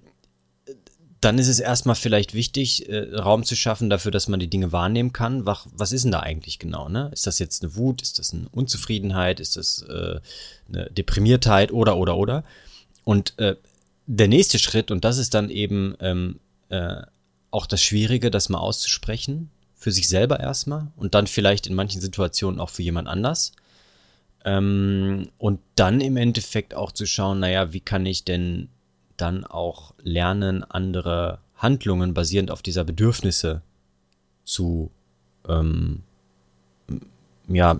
dann 1.21 1.37
ist 1.37 1.47
es 1.47 1.59
erstmal 1.59 1.95
vielleicht 1.95 2.33
wichtig, 2.33 2.89
äh, 2.89 3.15
Raum 3.15 3.43
zu 3.43 3.55
schaffen 3.55 3.91
dafür, 3.91 4.11
dass 4.11 4.27
man 4.27 4.39
die 4.39 4.49
Dinge 4.49 4.71
wahrnehmen 4.71 5.13
kann. 5.13 5.45
Was, 5.45 5.67
was 5.71 5.91
ist 5.91 6.03
denn 6.03 6.11
da 6.11 6.21
eigentlich 6.21 6.57
genau? 6.57 6.89
Ne? 6.89 7.11
Ist 7.13 7.27
das 7.27 7.37
jetzt 7.37 7.61
eine 7.61 7.75
Wut? 7.75 8.01
Ist 8.01 8.17
das 8.17 8.33
eine 8.33 8.49
Unzufriedenheit? 8.49 9.39
Ist 9.39 9.57
das 9.57 9.83
äh, 9.83 10.19
eine 10.67 10.89
Deprimiertheit? 10.89 11.71
Oder, 11.71 11.97
oder, 11.97 12.17
oder? 12.17 12.43
Und 13.03 13.37
äh, 13.37 13.55
der 14.07 14.27
nächste 14.27 14.57
Schritt, 14.57 14.89
und 14.89 15.05
das 15.05 15.19
ist 15.19 15.35
dann 15.35 15.51
eben 15.51 15.95
ähm, 15.99 16.39
äh, 16.71 17.01
auch 17.51 17.65
das 17.65 17.81
Schwierige, 17.81 18.31
das 18.31 18.49
mal 18.49 18.59
auszusprechen, 18.59 19.51
für 19.75 19.91
sich 19.91 20.07
selber 20.07 20.39
erstmal 20.39 20.87
und 20.95 21.15
dann 21.15 21.27
vielleicht 21.27 21.67
in 21.67 21.73
manchen 21.73 22.01
Situationen 22.01 22.59
auch 22.59 22.69
für 22.69 22.83
jemand 22.83 23.07
anders. 23.07 23.53
Ähm, 24.43 25.29
und 25.37 25.59
dann 25.75 26.01
im 26.01 26.17
Endeffekt 26.17 26.73
auch 26.73 26.91
zu 26.91 27.05
schauen, 27.05 27.39
naja, 27.39 27.73
wie 27.73 27.79
kann 27.79 28.05
ich 28.05 28.23
denn 28.23 28.69
dann 29.17 29.45
auch 29.45 29.93
lernen, 30.01 30.63
andere 30.63 31.39
Handlungen 31.55 32.13
basierend 32.13 32.49
auf 32.49 32.63
dieser 32.63 32.83
Bedürfnisse 32.83 33.61
zu, 34.43 34.89
ähm, 35.47 36.03
ja, 37.47 37.79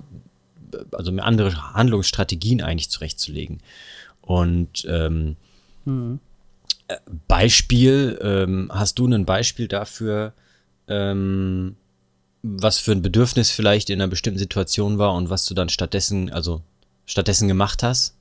also 0.91 1.11
andere 1.17 1.73
Handlungsstrategien 1.73 2.61
eigentlich 2.61 2.89
zurechtzulegen. 2.89 3.61
Und 4.21 4.85
ähm, 4.87 5.35
Mhm. 5.85 6.19
Beispiel, 7.27 8.19
ähm, 8.21 8.69
hast 8.73 8.99
du 8.99 9.07
ein 9.07 9.25
Beispiel 9.25 9.67
dafür, 9.67 10.33
ähm, 10.87 11.75
was 12.43 12.79
für 12.79 12.91
ein 12.91 13.01
Bedürfnis 13.01 13.51
vielleicht 13.51 13.89
in 13.89 14.01
einer 14.01 14.09
bestimmten 14.09 14.39
Situation 14.39 14.97
war 14.97 15.13
und 15.13 15.29
was 15.29 15.45
du 15.45 15.53
dann 15.53 15.69
stattdessen, 15.69 16.31
also 16.31 16.61
stattdessen 17.05 17.47
gemacht 17.47 17.83
hast? 17.83 18.15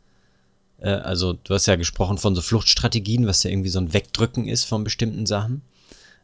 Äh, 0.78 0.90
also 0.90 1.32
du 1.32 1.54
hast 1.54 1.66
ja 1.66 1.76
gesprochen 1.76 2.18
von 2.18 2.34
so 2.34 2.42
Fluchtstrategien, 2.42 3.26
was 3.26 3.42
ja 3.42 3.50
irgendwie 3.50 3.70
so 3.70 3.78
ein 3.78 3.92
Wegdrücken 3.92 4.46
ist 4.46 4.64
von 4.64 4.84
bestimmten 4.84 5.26
Sachen. 5.26 5.62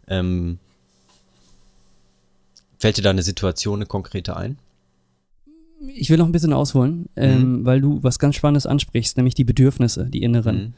Ähm, 0.09 0.59
fällt 2.79 2.99
dir 2.99 3.03
da 3.03 3.11
eine 3.11 3.23
Situation, 3.23 3.79
eine 3.79 3.87
konkrete 3.87 4.37
ein? 4.37 4.59
Ich 5.95 6.11
will 6.11 6.17
noch 6.17 6.27
ein 6.27 6.33
bisschen 6.33 6.53
ausholen, 6.53 7.07
ähm, 7.17 7.65
weil 7.65 7.81
du 7.81 8.03
was 8.03 8.19
ganz 8.19 8.35
Spannendes 8.35 8.67
ansprichst, 8.67 9.17
nämlich 9.17 9.35
die 9.35 9.45
Bedürfnisse, 9.45 10.07
die 10.07 10.23
inneren. 10.23 10.57
Mhm. 10.57 10.75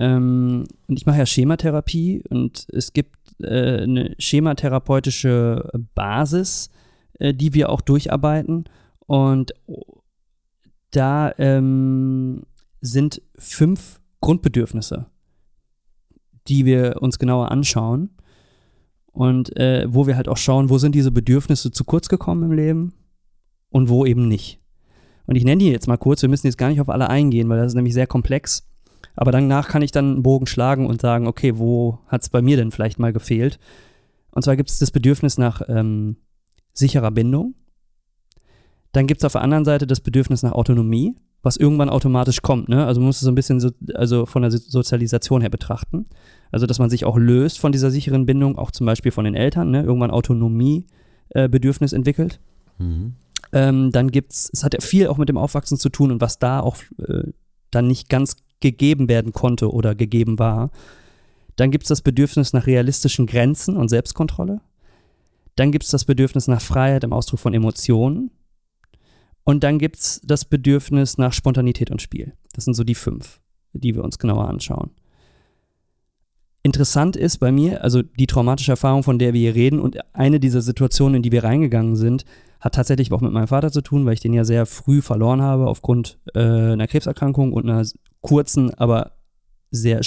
Ähm, 0.00 0.64
und 0.88 0.98
ich 0.98 1.04
mache 1.04 1.18
ja 1.18 1.26
Schematherapie 1.26 2.22
und 2.30 2.66
es 2.72 2.94
gibt 2.94 3.16
äh, 3.42 3.82
eine 3.82 4.14
schematherapeutische 4.18 5.70
Basis, 5.94 6.70
äh, 7.18 7.34
die 7.34 7.52
wir 7.52 7.68
auch 7.68 7.82
durcharbeiten. 7.82 8.64
Und 9.06 9.52
da 10.90 11.32
ähm, 11.36 12.44
sind 12.80 13.20
fünf 13.36 14.00
Grundbedürfnisse, 14.22 15.04
die 16.48 16.64
wir 16.64 17.02
uns 17.02 17.18
genauer 17.18 17.52
anschauen. 17.52 18.08
Und 19.12 19.54
äh, 19.58 19.86
wo 19.86 20.06
wir 20.06 20.16
halt 20.16 20.28
auch 20.28 20.38
schauen, 20.38 20.70
wo 20.70 20.78
sind 20.78 20.94
diese 20.94 21.10
Bedürfnisse 21.10 21.72
zu 21.72 21.84
kurz 21.84 22.08
gekommen 22.08 22.44
im 22.44 22.52
Leben 22.52 22.94
und 23.68 23.90
wo 23.90 24.06
eben 24.06 24.28
nicht. 24.28 24.60
Und 25.26 25.36
ich 25.36 25.44
nenne 25.44 25.58
die 25.58 25.70
jetzt 25.70 25.88
mal 25.88 25.98
kurz, 25.98 26.22
wir 26.22 26.28
müssen 26.30 26.46
jetzt 26.46 26.56
gar 26.56 26.70
nicht 26.70 26.80
auf 26.80 26.88
alle 26.88 27.10
eingehen, 27.10 27.50
weil 27.50 27.58
das 27.58 27.72
ist 27.72 27.74
nämlich 27.74 27.92
sehr 27.92 28.06
komplex. 28.06 28.69
Aber 29.20 29.32
danach 29.32 29.68
kann 29.68 29.82
ich 29.82 29.92
dann 29.92 30.12
einen 30.12 30.22
Bogen 30.22 30.46
schlagen 30.46 30.86
und 30.86 31.02
sagen, 31.02 31.26
okay, 31.26 31.58
wo 31.58 31.98
hat 32.06 32.22
es 32.22 32.30
bei 32.30 32.40
mir 32.40 32.56
denn 32.56 32.70
vielleicht 32.70 32.98
mal 32.98 33.12
gefehlt? 33.12 33.58
Und 34.30 34.42
zwar 34.42 34.56
gibt 34.56 34.70
es 34.70 34.78
das 34.78 34.90
Bedürfnis 34.90 35.36
nach 35.36 35.60
ähm, 35.68 36.16
sicherer 36.72 37.10
Bindung. 37.10 37.54
Dann 38.92 39.06
gibt 39.06 39.20
es 39.20 39.26
auf 39.26 39.32
der 39.32 39.42
anderen 39.42 39.66
Seite 39.66 39.86
das 39.86 40.00
Bedürfnis 40.00 40.42
nach 40.42 40.52
Autonomie, 40.52 41.16
was 41.42 41.58
irgendwann 41.58 41.90
automatisch 41.90 42.40
kommt. 42.40 42.70
Ne? 42.70 42.86
Also 42.86 43.02
man 43.02 43.08
muss 43.08 43.16
es 43.16 43.22
so 43.24 43.30
ein 43.30 43.34
bisschen 43.34 43.60
so, 43.60 43.68
also 43.92 44.24
von 44.24 44.40
der 44.40 44.52
Sozialisation 44.52 45.42
her 45.42 45.50
betrachten. 45.50 46.06
Also 46.50 46.64
dass 46.64 46.78
man 46.78 46.88
sich 46.88 47.04
auch 47.04 47.18
löst 47.18 47.58
von 47.58 47.72
dieser 47.72 47.90
sicheren 47.90 48.24
Bindung, 48.24 48.56
auch 48.56 48.70
zum 48.70 48.86
Beispiel 48.86 49.12
von 49.12 49.26
den 49.26 49.34
Eltern, 49.34 49.70
ne? 49.70 49.82
irgendwann 49.82 50.12
Autonomiebedürfnis 50.12 51.92
äh, 51.92 51.96
entwickelt. 51.96 52.40
Mhm. 52.78 53.16
Ähm, 53.52 53.92
dann 53.92 54.10
gibt's, 54.10 54.48
es 54.50 54.64
hat 54.64 54.72
ja 54.72 54.80
viel 54.80 55.08
auch 55.08 55.18
mit 55.18 55.28
dem 55.28 55.36
Aufwachsen 55.36 55.76
zu 55.76 55.90
tun 55.90 56.10
und 56.10 56.22
was 56.22 56.38
da 56.38 56.60
auch 56.60 56.78
äh, 57.06 57.24
dann 57.70 57.86
nicht 57.86 58.08
ganz 58.08 58.36
gegeben 58.60 59.08
werden 59.08 59.32
konnte 59.32 59.72
oder 59.72 59.94
gegeben 59.94 60.38
war. 60.38 60.70
Dann 61.56 61.70
gibt 61.70 61.84
es 61.84 61.88
das 61.88 62.02
Bedürfnis 62.02 62.52
nach 62.52 62.66
realistischen 62.66 63.26
Grenzen 63.26 63.76
und 63.76 63.88
Selbstkontrolle. 63.88 64.60
Dann 65.56 65.72
gibt 65.72 65.84
es 65.84 65.90
das 65.90 66.04
Bedürfnis 66.04 66.48
nach 66.48 66.62
Freiheit 66.62 67.04
im 67.04 67.12
Ausdruck 67.12 67.40
von 67.40 67.54
Emotionen. 67.54 68.30
Und 69.44 69.64
dann 69.64 69.78
gibt 69.78 69.96
es 69.96 70.20
das 70.24 70.44
Bedürfnis 70.44 71.18
nach 71.18 71.32
Spontanität 71.32 71.90
und 71.90 72.00
Spiel. 72.00 72.34
Das 72.52 72.64
sind 72.64 72.74
so 72.74 72.84
die 72.84 72.94
fünf, 72.94 73.40
die 73.72 73.94
wir 73.94 74.04
uns 74.04 74.18
genauer 74.18 74.48
anschauen. 74.48 74.90
Interessant 76.62 77.16
ist 77.16 77.38
bei 77.38 77.50
mir, 77.50 77.82
also 77.82 78.02
die 78.02 78.26
traumatische 78.26 78.72
Erfahrung, 78.72 79.02
von 79.02 79.18
der 79.18 79.32
wir 79.32 79.40
hier 79.40 79.54
reden, 79.54 79.80
und 79.80 79.98
eine 80.14 80.40
dieser 80.40 80.60
Situationen, 80.60 81.16
in 81.16 81.22
die 81.22 81.32
wir 81.32 81.42
reingegangen 81.42 81.96
sind, 81.96 82.26
hat 82.60 82.74
tatsächlich 82.74 83.10
auch 83.12 83.22
mit 83.22 83.32
meinem 83.32 83.48
Vater 83.48 83.72
zu 83.72 83.80
tun, 83.80 84.04
weil 84.04 84.12
ich 84.12 84.20
den 84.20 84.34
ja 84.34 84.44
sehr 84.44 84.66
früh 84.66 85.00
verloren 85.00 85.40
habe 85.40 85.66
aufgrund 85.66 86.18
äh, 86.34 86.40
einer 86.40 86.86
Krebserkrankung 86.86 87.54
und 87.54 87.68
einer 87.68 87.82
kurzen, 88.20 88.72
aber 88.74 89.12
sehr 89.70 90.00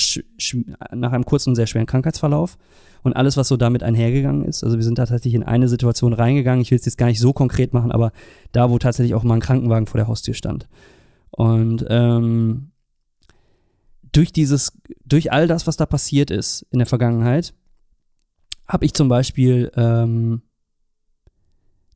nach 0.92 1.14
einem 1.14 1.26
kurzen, 1.26 1.56
sehr 1.56 1.68
schweren 1.68 1.86
Krankheitsverlauf 1.86 2.58
und 3.04 3.14
alles, 3.14 3.38
was 3.38 3.48
so 3.48 3.58
damit 3.58 3.84
einhergegangen 3.84 4.46
ist. 4.46 4.64
Also 4.64 4.78
wir 4.78 4.84
sind 4.84 4.96
tatsächlich 4.96 5.34
in 5.34 5.44
eine 5.44 5.68
Situation 5.68 6.14
reingegangen. 6.14 6.62
Ich 6.62 6.72
will 6.72 6.78
es 6.78 6.86
jetzt 6.86 6.98
gar 6.98 7.08
nicht 7.08 7.20
so 7.20 7.34
konkret 7.34 7.74
machen, 7.74 7.92
aber 7.92 8.12
da, 8.52 8.70
wo 8.70 8.78
tatsächlich 8.78 9.16
auch 9.16 9.24
mal 9.24 9.36
ein 9.36 9.42
Krankenwagen 9.42 9.88
vor 9.88 9.98
der 9.98 10.08
Haustür 10.08 10.34
stand. 10.34 10.68
Und 11.32 11.86
ähm, 11.90 12.72
durch 14.12 14.32
dieses, 14.32 14.72
durch 15.06 15.32
all 15.32 15.48
das, 15.48 15.66
was 15.66 15.78
da 15.78 15.86
passiert 15.86 16.30
ist 16.32 16.66
in 16.72 16.80
der 16.80 16.86
Vergangenheit, 16.86 17.54
habe 18.68 18.86
ich 18.86 18.94
zum 18.94 19.10
Beispiel 19.10 19.72
ähm, 19.76 20.42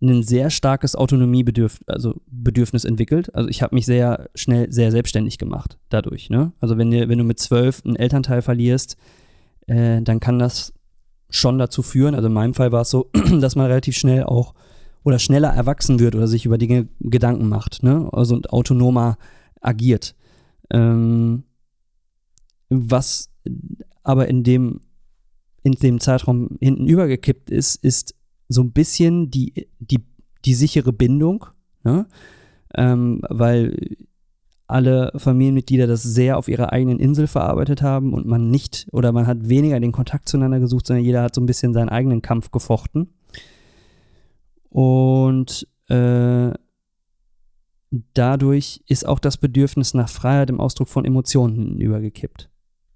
ein 0.01 0.23
sehr 0.23 0.49
starkes 0.49 0.95
Autonomiebedürfnis 0.95 1.87
also 1.87 2.15
Bedürfnis 2.27 2.85
entwickelt. 2.85 3.33
Also 3.33 3.49
ich 3.49 3.61
habe 3.61 3.75
mich 3.75 3.85
sehr 3.85 4.29
schnell 4.35 4.71
sehr 4.71 4.91
selbstständig 4.91 5.37
gemacht 5.37 5.77
dadurch. 5.89 6.29
Ne? 6.29 6.51
Also 6.59 6.77
wenn, 6.77 6.91
dir, 6.91 7.09
wenn 7.09 7.17
du 7.17 7.23
mit 7.23 7.39
zwölf 7.39 7.83
einen 7.83 7.95
Elternteil 7.95 8.41
verlierst, 8.41 8.97
äh, 9.65 10.01
dann 10.01 10.19
kann 10.19 10.39
das 10.39 10.73
schon 11.29 11.57
dazu 11.57 11.81
führen. 11.81 12.15
Also 12.15 12.27
in 12.27 12.33
meinem 12.33 12.53
Fall 12.53 12.71
war 12.71 12.81
es 12.81 12.89
so, 12.89 13.09
dass 13.41 13.55
man 13.55 13.67
relativ 13.67 13.95
schnell 13.95 14.23
auch 14.23 14.53
oder 15.03 15.19
schneller 15.19 15.49
erwachsen 15.49 15.99
wird 15.99 16.15
oder 16.15 16.27
sich 16.27 16.45
über 16.45 16.57
Dinge 16.57 16.89
Gedanken 16.99 17.47
macht, 17.47 17.81
ne? 17.81 18.09
Also 18.11 18.35
und 18.35 18.51
autonomer 18.51 19.17
agiert. 19.61 20.15
Ähm, 20.69 21.43
was 22.69 23.29
aber 24.03 24.27
in 24.27 24.43
dem 24.43 24.81
in 25.63 25.73
dem 25.73 25.99
Zeitraum 25.99 26.57
hinten 26.59 26.87
übergekippt 26.87 27.49
ist, 27.49 27.75
ist 27.83 28.15
so 28.49 28.61
ein 28.61 28.71
bisschen 28.71 29.29
die, 29.29 29.67
die, 29.79 30.05
die 30.45 30.53
sichere 30.53 30.93
Bindung, 30.93 31.45
ne? 31.83 32.07
ähm, 32.75 33.21
weil 33.29 33.97
alle 34.67 35.11
Familienmitglieder 35.15 35.87
das 35.87 36.03
sehr 36.03 36.37
auf 36.37 36.49
ihrer 36.49 36.73
eigenen 36.73 36.99
Insel 36.99 37.27
verarbeitet 37.27 37.81
haben 37.81 38.13
und 38.13 38.25
man 38.25 38.51
nicht 38.51 38.87
oder 38.91 39.13
man 39.13 39.25
hat 39.25 39.47
weniger 39.47 39.79
den 39.79 39.93
Kontakt 39.93 40.27
zueinander 40.27 40.59
gesucht, 40.59 40.87
sondern 40.87 41.05
jeder 41.05 41.23
hat 41.23 41.33
so 41.33 41.41
ein 41.41 41.45
bisschen 41.45 41.73
seinen 41.73 41.89
eigenen 41.89 42.21
Kampf 42.21 42.51
gefochten. 42.51 43.13
Und 44.69 45.67
äh, 45.87 46.51
dadurch 48.13 48.83
ist 48.87 49.07
auch 49.07 49.19
das 49.19 49.37
Bedürfnis 49.37 49.93
nach 49.93 50.09
Freiheit 50.09 50.49
im 50.49 50.59
Ausdruck 50.59 50.89
von 50.89 51.05
Emotionen 51.05 51.79
übergekippt. 51.79 52.49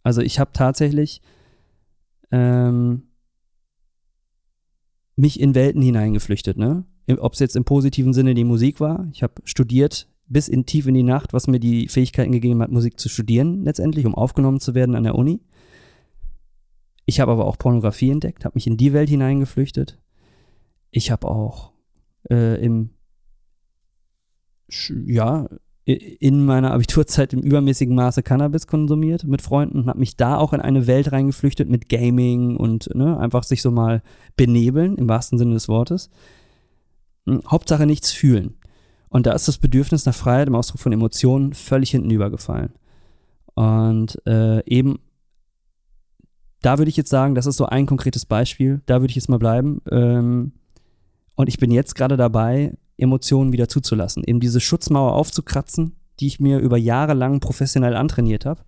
Also 0.03 0.21
ich 0.21 0.39
habe 0.39 0.51
tatsächlich 0.53 1.21
ähm, 2.31 3.03
mich 5.15 5.39
in 5.39 5.55
Welten 5.55 5.81
hineingeflüchtet, 5.81 6.57
ne? 6.57 6.85
Ob 7.19 7.33
es 7.33 7.39
jetzt 7.39 7.55
im 7.55 7.65
positiven 7.65 8.13
Sinne 8.13 8.33
die 8.33 8.43
Musik 8.43 8.79
war. 8.79 9.09
Ich 9.11 9.23
habe 9.23 9.33
studiert 9.43 10.07
bis 10.27 10.47
in 10.47 10.65
tief 10.65 10.87
in 10.87 10.93
die 10.93 11.03
Nacht, 11.03 11.33
was 11.33 11.47
mir 11.47 11.59
die 11.59 11.89
Fähigkeiten 11.89 12.31
gegeben 12.31 12.61
hat, 12.61 12.71
Musik 12.71 12.97
zu 12.97 13.09
studieren, 13.09 13.63
letztendlich, 13.63 14.05
um 14.05 14.15
aufgenommen 14.15 14.61
zu 14.61 14.73
werden 14.73 14.95
an 14.95 15.03
der 15.03 15.15
Uni. 15.15 15.41
Ich 17.05 17.19
habe 17.19 17.33
aber 17.33 17.45
auch 17.45 17.57
Pornografie 17.57 18.11
entdeckt, 18.11 18.45
habe 18.45 18.55
mich 18.55 18.67
in 18.67 18.77
die 18.77 18.93
Welt 18.93 19.09
hineingeflüchtet. 19.09 19.99
Ich 20.89 21.11
habe 21.11 21.27
auch 21.27 21.73
äh, 22.29 22.63
im 22.63 22.91
ja, 25.05 25.49
in 25.85 26.45
meiner 26.45 26.73
Abiturzeit 26.73 27.33
im 27.33 27.39
übermäßigen 27.39 27.95
Maße 27.95 28.21
Cannabis 28.21 28.67
konsumiert 28.67 29.23
mit 29.23 29.41
Freunden 29.41 29.79
und 29.79 29.87
habe 29.87 29.99
mich 29.99 30.15
da 30.15 30.37
auch 30.37 30.53
in 30.53 30.61
eine 30.61 30.85
Welt 30.85 31.11
reingeflüchtet 31.11 31.69
mit 31.69 31.89
Gaming 31.89 32.55
und 32.55 32.93
ne, 32.93 33.17
einfach 33.19 33.43
sich 33.43 33.61
so 33.61 33.71
mal 33.71 34.03
benebeln, 34.35 34.97
im 34.97 35.09
wahrsten 35.09 35.39
Sinne 35.39 35.55
des 35.55 35.67
Wortes. 35.67 36.11
Hm, 37.25 37.41
Hauptsache 37.47 37.87
nichts 37.87 38.11
fühlen. 38.11 38.57
Und 39.09 39.25
da 39.25 39.33
ist 39.33 39.47
das 39.47 39.57
Bedürfnis 39.57 40.05
nach 40.05 40.15
Freiheit 40.15 40.47
im 40.47 40.55
Ausdruck 40.55 40.79
von 40.79 40.93
Emotionen 40.93 41.53
völlig 41.53 41.91
hinten 41.91 42.11
übergefallen. 42.11 42.73
Und 43.55 44.21
äh, 44.25 44.63
eben, 44.65 44.99
da 46.61 46.77
würde 46.77 46.89
ich 46.89 46.97
jetzt 46.97 47.09
sagen, 47.09 47.35
das 47.35 47.47
ist 47.47 47.57
so 47.57 47.65
ein 47.65 47.87
konkretes 47.87 48.25
Beispiel, 48.25 48.81
da 48.85 49.01
würde 49.01 49.09
ich 49.09 49.15
jetzt 49.15 49.29
mal 49.29 49.39
bleiben. 49.39 49.81
Ähm, 49.91 50.53
und 51.35 51.49
ich 51.49 51.57
bin 51.57 51.71
jetzt 51.71 51.95
gerade 51.95 52.17
dabei, 52.17 52.73
Emotionen 52.97 53.51
wieder 53.51 53.67
zuzulassen, 53.67 54.23
eben 54.25 54.39
diese 54.39 54.59
Schutzmauer 54.59 55.13
aufzukratzen, 55.13 55.95
die 56.19 56.27
ich 56.27 56.39
mir 56.39 56.59
über 56.59 56.77
Jahre 56.77 57.13
lang 57.13 57.39
professionell 57.39 57.95
antrainiert 57.95 58.45
habe. 58.45 58.61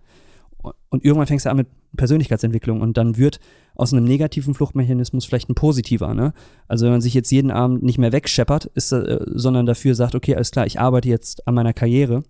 Und 0.88 1.04
irgendwann 1.04 1.26
fängst 1.26 1.44
du 1.44 1.50
an 1.50 1.58
mit 1.58 1.68
Persönlichkeitsentwicklung 1.96 2.80
und 2.80 2.96
dann 2.96 3.16
wird 3.16 3.38
aus 3.74 3.92
einem 3.92 4.04
negativen 4.04 4.54
Fluchtmechanismus 4.54 5.24
vielleicht 5.24 5.50
ein 5.50 5.54
positiver. 5.54 6.14
Ne? 6.14 6.32
Also 6.68 6.86
wenn 6.86 6.92
man 6.92 7.00
sich 7.00 7.14
jetzt 7.14 7.30
jeden 7.30 7.50
Abend 7.50 7.82
nicht 7.82 7.98
mehr 7.98 8.12
wegscheppert, 8.12 8.66
ist, 8.66 8.92
äh, 8.92 9.20
sondern 9.26 9.66
dafür 9.66 9.94
sagt, 9.94 10.14
okay, 10.14 10.34
alles 10.34 10.50
klar, 10.50 10.66
ich 10.66 10.80
arbeite 10.80 11.08
jetzt 11.08 11.46
an 11.46 11.54
meiner 11.54 11.72
Karriere, 11.72 12.22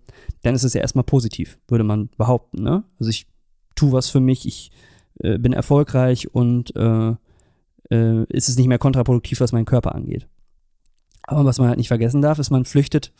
dann 0.43 0.55
ist 0.55 0.63
es 0.63 0.73
ja 0.73 0.81
erstmal 0.81 1.03
positiv, 1.03 1.59
würde 1.67 1.83
man 1.83 2.09
behaupten. 2.17 2.63
Ne? 2.63 2.83
Also 2.99 3.09
ich 3.09 3.27
tue 3.75 3.91
was 3.91 4.09
für 4.09 4.19
mich, 4.19 4.45
ich 4.45 4.71
äh, 5.19 5.37
bin 5.37 5.53
erfolgreich 5.53 6.33
und 6.33 6.75
äh, 6.75 7.15
äh, 7.91 8.23
ist 8.25 8.49
es 8.49 8.57
nicht 8.57 8.67
mehr 8.67 8.79
kontraproduktiv, 8.79 9.39
was 9.39 9.51
meinen 9.51 9.65
Körper 9.65 9.95
angeht. 9.95 10.27
Aber 11.23 11.45
was 11.45 11.59
man 11.59 11.67
halt 11.67 11.77
nicht 11.77 11.87
vergessen 11.87 12.21
darf, 12.21 12.39
ist, 12.39 12.51
man 12.51 12.65
flüchtet 12.65 13.11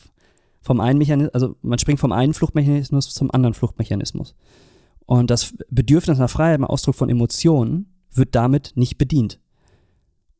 vom 0.61 0.79
einen 0.79 0.97
Mechanismus, 0.97 1.33
also 1.33 1.55
man 1.61 1.79
springt 1.79 1.99
vom 1.99 2.11
einen 2.11 2.33
Fluchtmechanismus 2.33 3.13
zum 3.13 3.31
anderen 3.31 3.53
Fluchtmechanismus. 3.53 4.35
Und 5.05 5.29
das 5.29 5.53
Bedürfnis 5.69 6.17
nach 6.17 6.29
Freiheit 6.29 6.57
im 6.57 6.65
Ausdruck 6.65 6.95
von 6.95 7.09
Emotionen 7.09 7.93
wird 8.11 8.33
damit 8.33 8.73
nicht 8.75 8.97
bedient. 8.97 9.39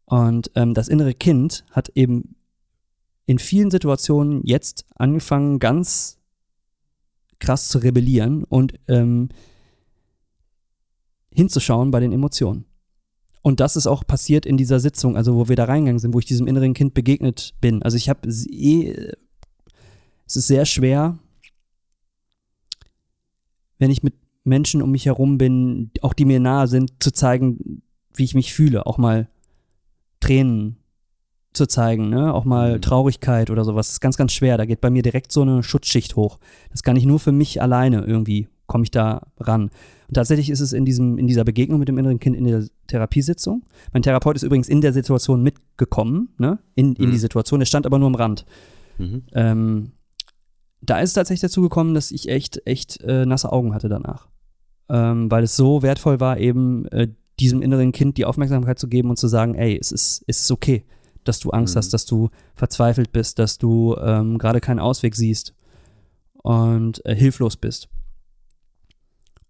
Und 0.05 0.51
ähm, 0.55 0.73
das 0.73 0.87
innere 0.87 1.13
Kind 1.13 1.65
hat 1.71 1.89
eben 1.89 2.35
in 3.25 3.39
vielen 3.39 3.71
Situationen 3.71 4.41
jetzt 4.45 4.85
angefangen, 4.95 5.59
ganz 5.59 6.19
krass 7.39 7.67
zu 7.67 7.79
rebellieren 7.79 8.43
und 8.43 8.73
ähm, 8.87 9.29
hinzuschauen 11.33 11.91
bei 11.91 11.99
den 11.99 12.11
Emotionen. 12.11 12.65
Und 13.45 13.59
das 13.59 13.75
ist 13.75 13.85
auch 13.85 14.07
passiert 14.07 14.47
in 14.47 14.57
dieser 14.57 14.79
Sitzung, 14.79 15.15
also 15.15 15.35
wo 15.35 15.47
wir 15.47 15.55
da 15.55 15.65
reingegangen 15.65 15.99
sind, 15.99 16.15
wo 16.15 16.19
ich 16.19 16.25
diesem 16.25 16.47
inneren 16.47 16.73
Kind 16.73 16.95
begegnet 16.95 17.53
bin. 17.61 17.83
Also 17.83 17.95
ich 17.95 18.09
habe 18.09 18.27
eh, 18.27 19.11
es 20.25 20.35
ist 20.35 20.47
sehr 20.47 20.65
schwer, 20.65 21.19
wenn 23.77 23.91
ich 23.91 24.01
mit 24.01 24.15
Menschen 24.45 24.81
um 24.81 24.89
mich 24.89 25.05
herum 25.05 25.37
bin, 25.37 25.91
auch 26.01 26.13
die 26.13 26.25
mir 26.25 26.39
nahe 26.39 26.67
sind, 26.67 26.93
zu 27.03 27.11
zeigen, 27.11 27.83
wie 28.15 28.23
ich 28.23 28.33
mich 28.33 28.51
fühle, 28.51 28.87
auch 28.87 28.97
mal 28.97 29.29
Tränen 30.21 30.77
zu 31.53 31.67
zeigen, 31.67 32.09
ne? 32.09 32.33
auch 32.33 32.45
mal 32.45 32.77
mhm. 32.77 32.81
Traurigkeit 32.81 33.51
oder 33.51 33.63
sowas. 33.63 33.89
Das 33.89 33.93
ist 33.97 34.01
ganz, 34.01 34.17
ganz 34.17 34.33
schwer. 34.33 34.57
Da 34.57 34.65
geht 34.65 34.81
bei 34.81 34.89
mir 34.89 35.03
direkt 35.03 35.31
so 35.31 35.43
eine 35.43 35.61
Schutzschicht 35.61 36.15
hoch. 36.15 36.39
Das 36.71 36.81
kann 36.81 36.95
ich 36.95 37.05
nur 37.05 37.19
für 37.19 37.31
mich 37.31 37.61
alleine 37.61 38.05
irgendwie, 38.05 38.47
komme 38.67 38.83
ich 38.83 38.91
da 38.91 39.27
ran. 39.39 39.69
Und 40.07 40.13
tatsächlich 40.13 40.49
ist 40.49 40.59
es 40.59 40.73
in, 40.73 40.85
diesem, 40.85 41.17
in 41.17 41.27
dieser 41.27 41.43
Begegnung 41.43 41.79
mit 41.79 41.87
dem 41.87 41.97
inneren 41.97 42.19
Kind 42.19 42.35
in 42.35 42.45
der 42.45 42.65
Therapiesitzung. 42.87 43.63
Mein 43.93 44.03
Therapeut 44.03 44.35
ist 44.35 44.43
übrigens 44.43 44.69
in 44.69 44.81
der 44.81 44.93
Situation 44.93 45.41
mitgekommen, 45.41 46.29
ne? 46.37 46.59
in, 46.75 46.93
in 46.95 47.07
mhm. 47.07 47.11
die 47.11 47.17
Situation. 47.17 47.61
Er 47.61 47.65
stand 47.65 47.85
aber 47.85 47.99
nur 47.99 48.07
am 48.07 48.15
Rand. 48.15 48.45
Mhm. 48.97 49.23
Ähm, 49.33 49.91
da 50.81 50.99
ist 50.99 51.11
es 51.11 51.13
tatsächlich 51.13 51.41
dazu 51.41 51.61
gekommen, 51.61 51.93
dass 51.93 52.11
ich 52.11 52.29
echt, 52.29 52.61
echt 52.65 53.01
äh, 53.01 53.25
nasse 53.25 53.51
Augen 53.51 53.73
hatte 53.73 53.89
danach. 53.89 54.27
Ähm, 54.89 55.31
weil 55.31 55.43
es 55.43 55.55
so 55.55 55.81
wertvoll 55.81 56.19
war, 56.19 56.37
eben 56.37 56.85
äh, 56.89 57.07
diesem 57.39 57.61
inneren 57.61 57.91
Kind 57.91 58.17
die 58.17 58.25
Aufmerksamkeit 58.25 58.77
zu 58.77 58.87
geben 58.87 59.09
und 59.09 59.17
zu 59.17 59.27
sagen, 59.27 59.55
ey, 59.55 59.77
es 59.79 59.91
ist, 59.91 60.23
es 60.27 60.41
ist 60.41 60.51
okay, 60.51 60.85
dass 61.23 61.39
du 61.39 61.49
Angst 61.49 61.75
mhm. 61.75 61.79
hast, 61.79 61.93
dass 61.93 62.05
du 62.05 62.29
verzweifelt 62.53 63.11
bist, 63.11 63.39
dass 63.39 63.57
du 63.57 63.95
ähm, 63.99 64.37
gerade 64.37 64.61
keinen 64.61 64.79
Ausweg 64.79 65.15
siehst 65.15 65.55
und 66.43 67.03
äh, 67.05 67.15
hilflos 67.15 67.57
bist. 67.57 67.89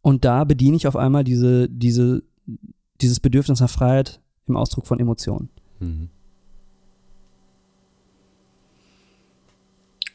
Und 0.06 0.24
da 0.24 0.44
bediene 0.44 0.78
ich 0.78 0.86
auf 0.86 0.96
einmal 0.96 1.24
diese, 1.24 1.68
diese, 1.68 2.22
dieses 3.02 3.20
Bedürfnis 3.20 3.60
nach 3.60 3.72
Freiheit 3.72 4.20
im 4.46 4.56
Ausdruck 4.56 4.86
von 4.86 5.00
Emotionen. 5.00 5.50
Mhm. 5.80 6.10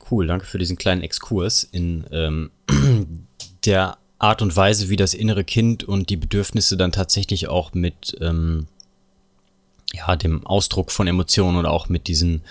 Cool, 0.09 0.29
danke 0.29 0.47
für 0.47 0.59
diesen 0.59 0.77
kleinen 0.77 1.03
Exkurs 1.03 1.65
in 1.65 2.05
ähm, 2.13 2.53
der 3.65 3.99
Art 4.21 4.43
und 4.43 4.55
Weise, 4.55 4.91
wie 4.91 4.97
das 4.97 5.13
innere 5.13 5.43
Kind 5.43 5.83
und 5.83 6.09
die 6.09 6.17
Bedürfnisse 6.17 6.77
dann 6.77 6.93
tatsächlich 6.93 7.49
auch 7.49 7.75
mit 7.75 8.17
ähm, 8.21 8.69
ja, 9.93 10.15
dem 10.15 10.47
Ausdruck 10.47 10.93
von 10.93 11.09
Emotionen 11.09 11.57
oder 11.59 11.73
auch 11.73 11.89
mit 11.89 12.07
diesen 12.07 12.43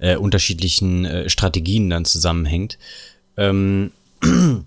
äh, 0.00 0.16
unterschiedlichen 0.16 1.04
äh, 1.04 1.30
Strategien 1.30 1.88
dann 1.88 2.04
zusammenhängt. 2.04 2.78
Ähm, 3.36 3.92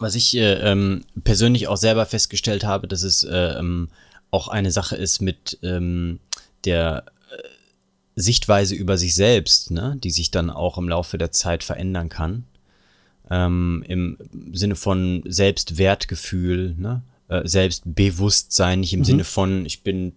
was 0.00 0.14
ich 0.14 0.36
äh, 0.36 0.54
ähm, 0.54 1.04
persönlich 1.22 1.68
auch 1.68 1.76
selber 1.76 2.06
festgestellt 2.06 2.64
habe, 2.64 2.88
dass 2.88 3.02
es 3.02 3.22
äh, 3.22 3.58
ähm, 3.58 3.88
auch 4.30 4.48
eine 4.48 4.70
Sache 4.70 4.96
ist 4.96 5.20
mit 5.20 5.58
ähm, 5.62 6.18
der 6.64 7.04
äh, 7.30 7.42
Sichtweise 8.16 8.74
über 8.74 8.96
sich 8.96 9.14
selbst, 9.14 9.70
ne, 9.70 9.96
die 10.02 10.10
sich 10.10 10.30
dann 10.30 10.50
auch 10.50 10.78
im 10.78 10.88
Laufe 10.88 11.18
der 11.18 11.32
Zeit 11.32 11.62
verändern 11.62 12.08
kann. 12.08 12.44
Ähm, 13.30 13.84
Im 13.86 14.18
Sinne 14.52 14.74
von 14.74 15.22
Selbstwertgefühl, 15.24 16.74
ne? 16.76 17.02
Äh, 17.28 17.46
Selbstbewusstsein, 17.46 18.80
nicht 18.80 18.92
im 18.92 19.00
mhm. 19.00 19.04
Sinne 19.04 19.24
von, 19.24 19.64
ich 19.64 19.84
bin 19.84 20.14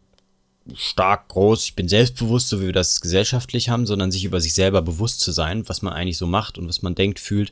stark 0.75 1.29
groß, 1.29 1.65
ich 1.65 1.75
bin 1.75 1.89
selbstbewusst, 1.89 2.49
so 2.49 2.61
wie 2.61 2.67
wir 2.67 2.73
das 2.73 3.01
gesellschaftlich 3.01 3.69
haben, 3.69 3.85
sondern 3.85 4.11
sich 4.11 4.23
über 4.23 4.39
sich 4.39 4.53
selber 4.53 4.81
bewusst 4.81 5.19
zu 5.19 5.31
sein, 5.31 5.67
was 5.67 5.81
man 5.81 5.93
eigentlich 5.93 6.17
so 6.17 6.25
macht 6.25 6.57
und 6.57 6.69
was 6.69 6.81
man 6.81 6.95
denkt, 6.95 7.19
fühlt 7.19 7.51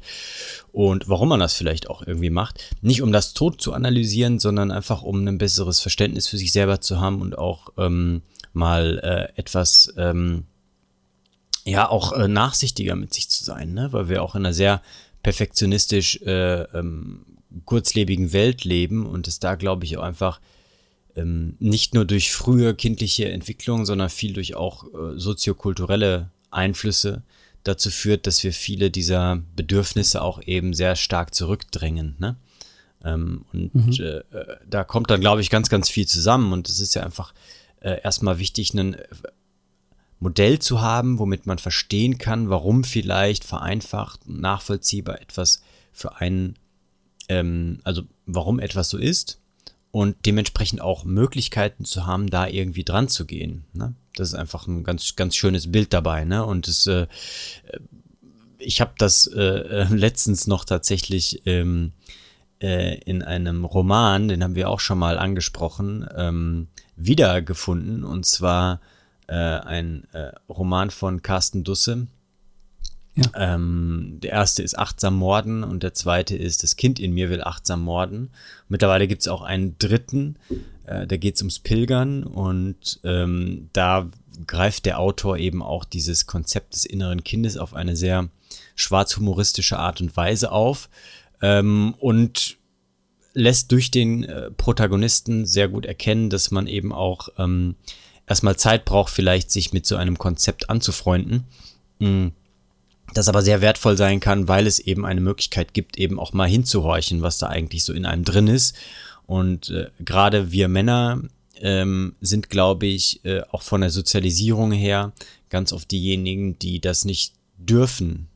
und 0.71 1.09
warum 1.09 1.29
man 1.29 1.39
das 1.39 1.53
vielleicht 1.53 1.89
auch 1.89 2.01
irgendwie 2.05 2.29
macht. 2.29 2.63
Nicht 2.81 3.01
um 3.01 3.11
das 3.11 3.33
Tod 3.33 3.61
zu 3.61 3.73
analysieren, 3.73 4.39
sondern 4.39 4.71
einfach 4.71 5.01
um 5.01 5.27
ein 5.27 5.37
besseres 5.37 5.81
Verständnis 5.81 6.27
für 6.27 6.37
sich 6.37 6.53
selber 6.53 6.79
zu 6.79 7.01
haben 7.01 7.21
und 7.21 7.37
auch 7.37 7.69
ähm, 7.77 8.21
mal 8.53 8.99
äh, 9.03 9.39
etwas 9.39 9.93
ähm, 9.97 10.45
ja 11.65 11.89
auch 11.89 12.13
äh, 12.13 12.27
nachsichtiger 12.27 12.95
mit 12.95 13.13
sich 13.13 13.29
zu 13.29 13.43
sein, 13.43 13.73
ne? 13.73 13.91
weil 13.91 14.07
wir 14.09 14.23
auch 14.23 14.35
in 14.35 14.45
einer 14.45 14.53
sehr 14.53 14.81
perfektionistisch 15.21 16.21
äh, 16.21 16.61
ähm, 16.61 17.25
kurzlebigen 17.65 18.31
Welt 18.31 18.63
leben 18.63 19.05
und 19.05 19.27
es 19.27 19.39
da 19.39 19.55
glaube 19.55 19.83
ich 19.83 19.97
auch 19.97 20.03
einfach 20.03 20.39
ähm, 21.15 21.55
nicht 21.59 21.93
nur 21.93 22.05
durch 22.05 22.31
frühe 22.31 22.73
kindliche 22.73 23.29
Entwicklung, 23.29 23.85
sondern 23.85 24.09
viel 24.09 24.33
durch 24.33 24.55
auch 24.55 24.85
äh, 24.85 25.17
soziokulturelle 25.17 26.31
Einflüsse 26.49 27.23
dazu 27.63 27.89
führt, 27.89 28.27
dass 28.27 28.43
wir 28.43 28.53
viele 28.53 28.91
dieser 28.91 29.41
Bedürfnisse 29.55 30.21
auch 30.21 30.41
eben 30.43 30.73
sehr 30.73 30.95
stark 30.95 31.35
zurückdrängen. 31.35 32.15
Ne? 32.19 32.35
Ähm, 33.03 33.45
und 33.53 33.73
mhm. 33.73 34.03
äh, 34.03 34.21
da 34.67 34.83
kommt 34.83 35.09
dann, 35.09 35.21
glaube 35.21 35.41
ich, 35.41 35.49
ganz, 35.49 35.69
ganz 35.69 35.89
viel 35.89 36.07
zusammen. 36.07 36.53
Und 36.53 36.69
es 36.69 36.79
ist 36.79 36.95
ja 36.95 37.03
einfach 37.03 37.33
äh, 37.81 38.01
erstmal 38.01 38.39
wichtig, 38.39 38.73
ein 38.73 38.95
äh, 38.95 39.07
Modell 40.19 40.59
zu 40.59 40.81
haben, 40.81 41.19
womit 41.19 41.45
man 41.47 41.57
verstehen 41.57 42.17
kann, 42.17 42.49
warum 42.49 42.83
vielleicht 42.83 43.43
vereinfacht 43.43 44.27
und 44.27 44.39
nachvollziehbar 44.39 45.19
etwas 45.21 45.61
für 45.91 46.17
einen, 46.17 46.57
ähm, 47.27 47.79
also 47.83 48.03
warum 48.25 48.59
etwas 48.59 48.89
so 48.89 48.97
ist 48.97 49.40
und 49.91 50.25
dementsprechend 50.25 50.81
auch 50.81 51.03
Möglichkeiten 51.03 51.85
zu 51.85 52.05
haben, 52.05 52.29
da 52.29 52.47
irgendwie 52.47 52.83
dran 52.83 53.07
zu 53.07 53.25
gehen. 53.25 53.65
Ne? 53.73 53.93
Das 54.15 54.29
ist 54.29 54.35
einfach 54.35 54.67
ein 54.67 54.83
ganz, 54.83 55.15
ganz 55.15 55.35
schönes 55.35 55.71
Bild 55.71 55.93
dabei. 55.93 56.23
Ne? 56.23 56.45
Und 56.45 56.67
es, 56.67 56.87
äh, 56.87 57.07
ich 58.57 58.79
habe 58.79 58.93
das 58.97 59.27
äh, 59.27 59.41
äh, 59.41 59.87
letztens 59.93 60.47
noch 60.47 60.65
tatsächlich 60.65 61.41
ähm, 61.45 61.91
äh, 62.61 62.99
in 62.99 63.21
einem 63.21 63.65
Roman, 63.65 64.27
den 64.27 64.43
haben 64.43 64.55
wir 64.55 64.69
auch 64.69 64.79
schon 64.79 64.99
mal 64.99 65.17
angesprochen, 65.17 66.07
ähm, 66.15 66.67
wiedergefunden. 66.95 68.03
Und 68.03 68.25
zwar 68.25 68.79
äh, 69.27 69.35
ein 69.35 70.07
äh, 70.13 70.31
Roman 70.47 70.89
von 70.89 71.21
Carsten 71.21 71.63
Dusse, 71.63 72.07
ja. 73.15 73.55
Ähm, 73.55 74.19
der 74.21 74.31
erste 74.31 74.63
ist 74.63 74.77
Achtsam 74.77 75.17
Morden 75.17 75.63
und 75.63 75.83
der 75.83 75.93
zweite 75.93 76.37
ist 76.37 76.63
Das 76.63 76.77
Kind 76.77 76.99
in 76.99 77.13
mir 77.13 77.29
will 77.29 77.41
achtsam 77.41 77.81
morden. 77.81 78.29
Mittlerweile 78.69 79.07
gibt 79.07 79.21
es 79.21 79.27
auch 79.27 79.41
einen 79.41 79.77
dritten, 79.79 80.37
äh, 80.85 81.05
da 81.07 81.17
geht 81.17 81.35
es 81.35 81.41
ums 81.41 81.59
Pilgern 81.59 82.23
und 82.23 83.01
ähm, 83.03 83.69
da 83.73 84.09
greift 84.47 84.85
der 84.85 84.99
Autor 84.99 85.37
eben 85.37 85.61
auch 85.61 85.83
dieses 85.83 86.25
Konzept 86.25 86.73
des 86.73 86.85
inneren 86.85 87.23
Kindes 87.25 87.57
auf 87.57 87.73
eine 87.73 87.97
sehr 87.97 88.29
schwarzhumoristische 88.75 89.77
Art 89.77 89.99
und 89.99 90.15
Weise 90.15 90.53
auf 90.53 90.89
ähm, 91.41 91.93
und 91.99 92.57
lässt 93.33 93.73
durch 93.73 93.91
den 93.91 94.23
äh, 94.23 94.51
Protagonisten 94.51 95.45
sehr 95.45 95.67
gut 95.67 95.85
erkennen, 95.85 96.29
dass 96.29 96.49
man 96.49 96.65
eben 96.67 96.93
auch 96.93 97.27
ähm, 97.37 97.75
erstmal 98.25 98.55
Zeit 98.55 98.85
braucht, 98.85 99.11
vielleicht 99.11 99.51
sich 99.51 99.73
mit 99.73 99.85
so 99.85 99.97
einem 99.97 100.17
Konzept 100.17 100.69
anzufreunden. 100.69 101.43
Mhm 101.99 102.31
das 103.13 103.27
aber 103.27 103.41
sehr 103.41 103.61
wertvoll 103.61 103.97
sein 103.97 104.19
kann, 104.19 104.47
weil 104.47 104.67
es 104.67 104.79
eben 104.79 105.05
eine 105.05 105.21
Möglichkeit 105.21 105.73
gibt, 105.73 105.97
eben 105.97 106.19
auch 106.19 106.33
mal 106.33 106.47
hinzuhorchen, 106.47 107.21
was 107.21 107.37
da 107.37 107.47
eigentlich 107.47 107.83
so 107.83 107.93
in 107.93 108.05
einem 108.05 108.23
drin 108.23 108.47
ist. 108.47 108.75
Und 109.25 109.69
äh, 109.69 109.89
gerade 109.99 110.51
wir 110.51 110.67
Männer 110.67 111.21
ähm, 111.55 112.15
sind, 112.21 112.49
glaube 112.49 112.87
ich, 112.87 113.23
äh, 113.23 113.41
auch 113.51 113.61
von 113.61 113.81
der 113.81 113.89
Sozialisierung 113.89 114.71
her 114.71 115.13
ganz 115.49 115.73
oft 115.73 115.91
diejenigen, 115.91 116.57
die 116.59 116.79
das 116.79 117.05
nicht 117.05 117.33
dürfen. 117.57 118.27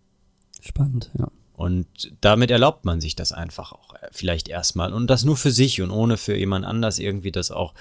Spannend, 0.61 1.11
ja. 1.17 1.29
Und 1.53 1.87
damit 2.19 2.51
erlaubt 2.51 2.83
man 2.83 2.99
sich 2.99 3.15
das 3.15 3.31
einfach 3.31 3.71
auch 3.71 3.93
äh, 3.95 4.07
vielleicht 4.11 4.49
erstmal. 4.49 4.93
Und 4.93 5.07
das 5.07 5.23
nur 5.23 5.37
für 5.37 5.51
sich 5.51 5.81
und 5.81 5.89
ohne 5.89 6.17
für 6.17 6.35
jemand 6.35 6.65
anders 6.65 6.99
irgendwie 6.99 7.31
das 7.31 7.49
auch 7.49 7.73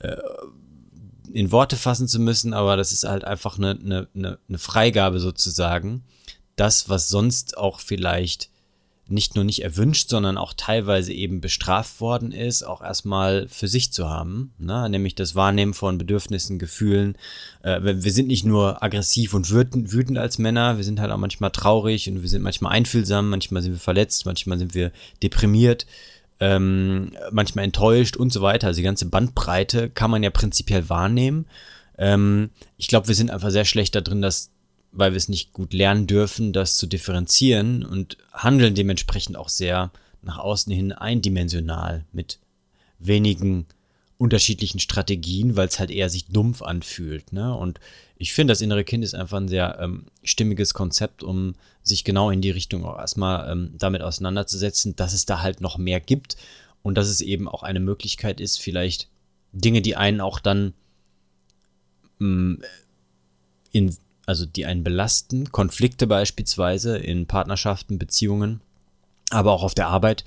äh, 0.00 0.16
in 1.32 1.50
Worte 1.50 1.76
fassen 1.76 2.08
zu 2.08 2.20
müssen. 2.20 2.52
Aber 2.52 2.76
das 2.76 2.92
ist 2.92 3.04
halt 3.04 3.24
einfach 3.24 3.58
eine, 3.58 3.78
eine, 4.14 4.38
eine 4.48 4.58
Freigabe 4.58 5.18
sozusagen. 5.18 6.04
Das, 6.56 6.88
was 6.88 7.08
sonst 7.08 7.56
auch 7.56 7.80
vielleicht 7.80 8.50
nicht 9.08 9.36
nur 9.36 9.44
nicht 9.44 9.62
erwünscht, 9.62 10.08
sondern 10.08 10.36
auch 10.36 10.52
teilweise 10.52 11.12
eben 11.12 11.40
bestraft 11.40 12.00
worden 12.00 12.32
ist, 12.32 12.64
auch 12.64 12.82
erstmal 12.82 13.46
für 13.48 13.68
sich 13.68 13.92
zu 13.92 14.08
haben. 14.08 14.52
Ne? 14.58 14.88
Nämlich 14.90 15.14
das 15.14 15.36
Wahrnehmen 15.36 15.74
von 15.74 15.96
Bedürfnissen, 15.96 16.58
Gefühlen. 16.58 17.16
Äh, 17.62 17.80
wir 17.82 18.12
sind 18.12 18.26
nicht 18.26 18.44
nur 18.44 18.82
aggressiv 18.82 19.32
und 19.34 19.50
wütend, 19.50 19.92
wütend 19.92 20.18
als 20.18 20.38
Männer, 20.38 20.76
wir 20.76 20.84
sind 20.84 20.98
halt 20.98 21.12
auch 21.12 21.18
manchmal 21.18 21.52
traurig 21.52 22.10
und 22.10 22.22
wir 22.22 22.28
sind 22.28 22.42
manchmal 22.42 22.72
einfühlsam, 22.72 23.30
manchmal 23.30 23.62
sind 23.62 23.72
wir 23.72 23.78
verletzt, 23.78 24.26
manchmal 24.26 24.58
sind 24.58 24.74
wir 24.74 24.90
deprimiert, 25.22 25.86
ähm, 26.40 27.12
manchmal 27.30 27.64
enttäuscht 27.64 28.16
und 28.16 28.32
so 28.32 28.42
weiter. 28.42 28.66
Also 28.66 28.78
die 28.78 28.84
ganze 28.84 29.06
Bandbreite 29.06 29.88
kann 29.88 30.10
man 30.10 30.24
ja 30.24 30.30
prinzipiell 30.30 30.88
wahrnehmen. 30.88 31.46
Ähm, 31.96 32.50
ich 32.76 32.88
glaube, 32.88 33.06
wir 33.06 33.14
sind 33.14 33.30
einfach 33.30 33.50
sehr 33.50 33.64
schlecht 33.64 33.94
da 33.94 34.00
drin, 34.00 34.20
das 34.20 34.50
weil 34.96 35.12
wir 35.12 35.18
es 35.18 35.28
nicht 35.28 35.52
gut 35.52 35.72
lernen 35.72 36.06
dürfen, 36.06 36.52
das 36.52 36.76
zu 36.76 36.86
differenzieren 36.86 37.84
und 37.84 38.16
handeln 38.32 38.74
dementsprechend 38.74 39.36
auch 39.36 39.50
sehr 39.50 39.92
nach 40.22 40.38
außen 40.38 40.72
hin 40.72 40.92
eindimensional 40.92 42.04
mit 42.12 42.40
wenigen 42.98 43.66
unterschiedlichen 44.18 44.80
Strategien, 44.80 45.56
weil 45.56 45.68
es 45.68 45.78
halt 45.78 45.90
eher 45.90 46.08
sich 46.08 46.26
dumpf 46.28 46.62
anfühlt. 46.62 47.34
Ne? 47.34 47.54
Und 47.54 47.78
ich 48.16 48.32
finde, 48.32 48.52
das 48.52 48.62
innere 48.62 48.84
Kind 48.84 49.04
ist 49.04 49.14
einfach 49.14 49.36
ein 49.36 49.48
sehr 49.48 49.78
ähm, 49.78 50.06
stimmiges 50.24 50.72
Konzept, 50.72 51.22
um 51.22 51.54
sich 51.82 52.02
genau 52.02 52.30
in 52.30 52.40
die 52.40 52.50
Richtung 52.50 52.86
auch 52.86 52.98
erstmal 52.98 53.52
ähm, 53.52 53.74
damit 53.76 54.00
auseinanderzusetzen, 54.00 54.96
dass 54.96 55.12
es 55.12 55.26
da 55.26 55.42
halt 55.42 55.60
noch 55.60 55.76
mehr 55.76 56.00
gibt 56.00 56.38
und 56.82 56.96
dass 56.96 57.08
es 57.08 57.20
eben 57.20 57.46
auch 57.46 57.62
eine 57.62 57.80
Möglichkeit 57.80 58.40
ist, 58.40 58.58
vielleicht 58.58 59.08
Dinge, 59.52 59.82
die 59.82 59.96
einen 59.96 60.22
auch 60.22 60.40
dann 60.40 60.72
mh, 62.18 62.28
mm, 62.28 62.62
in 63.72 63.96
also 64.26 64.44
die 64.44 64.66
einen 64.66 64.84
belasten, 64.84 65.52
Konflikte 65.52 66.06
beispielsweise 66.06 66.98
in 66.98 67.26
Partnerschaften, 67.26 67.98
Beziehungen, 67.98 68.60
aber 69.30 69.52
auch 69.52 69.62
auf 69.62 69.74
der 69.74 69.88
Arbeit, 69.88 70.24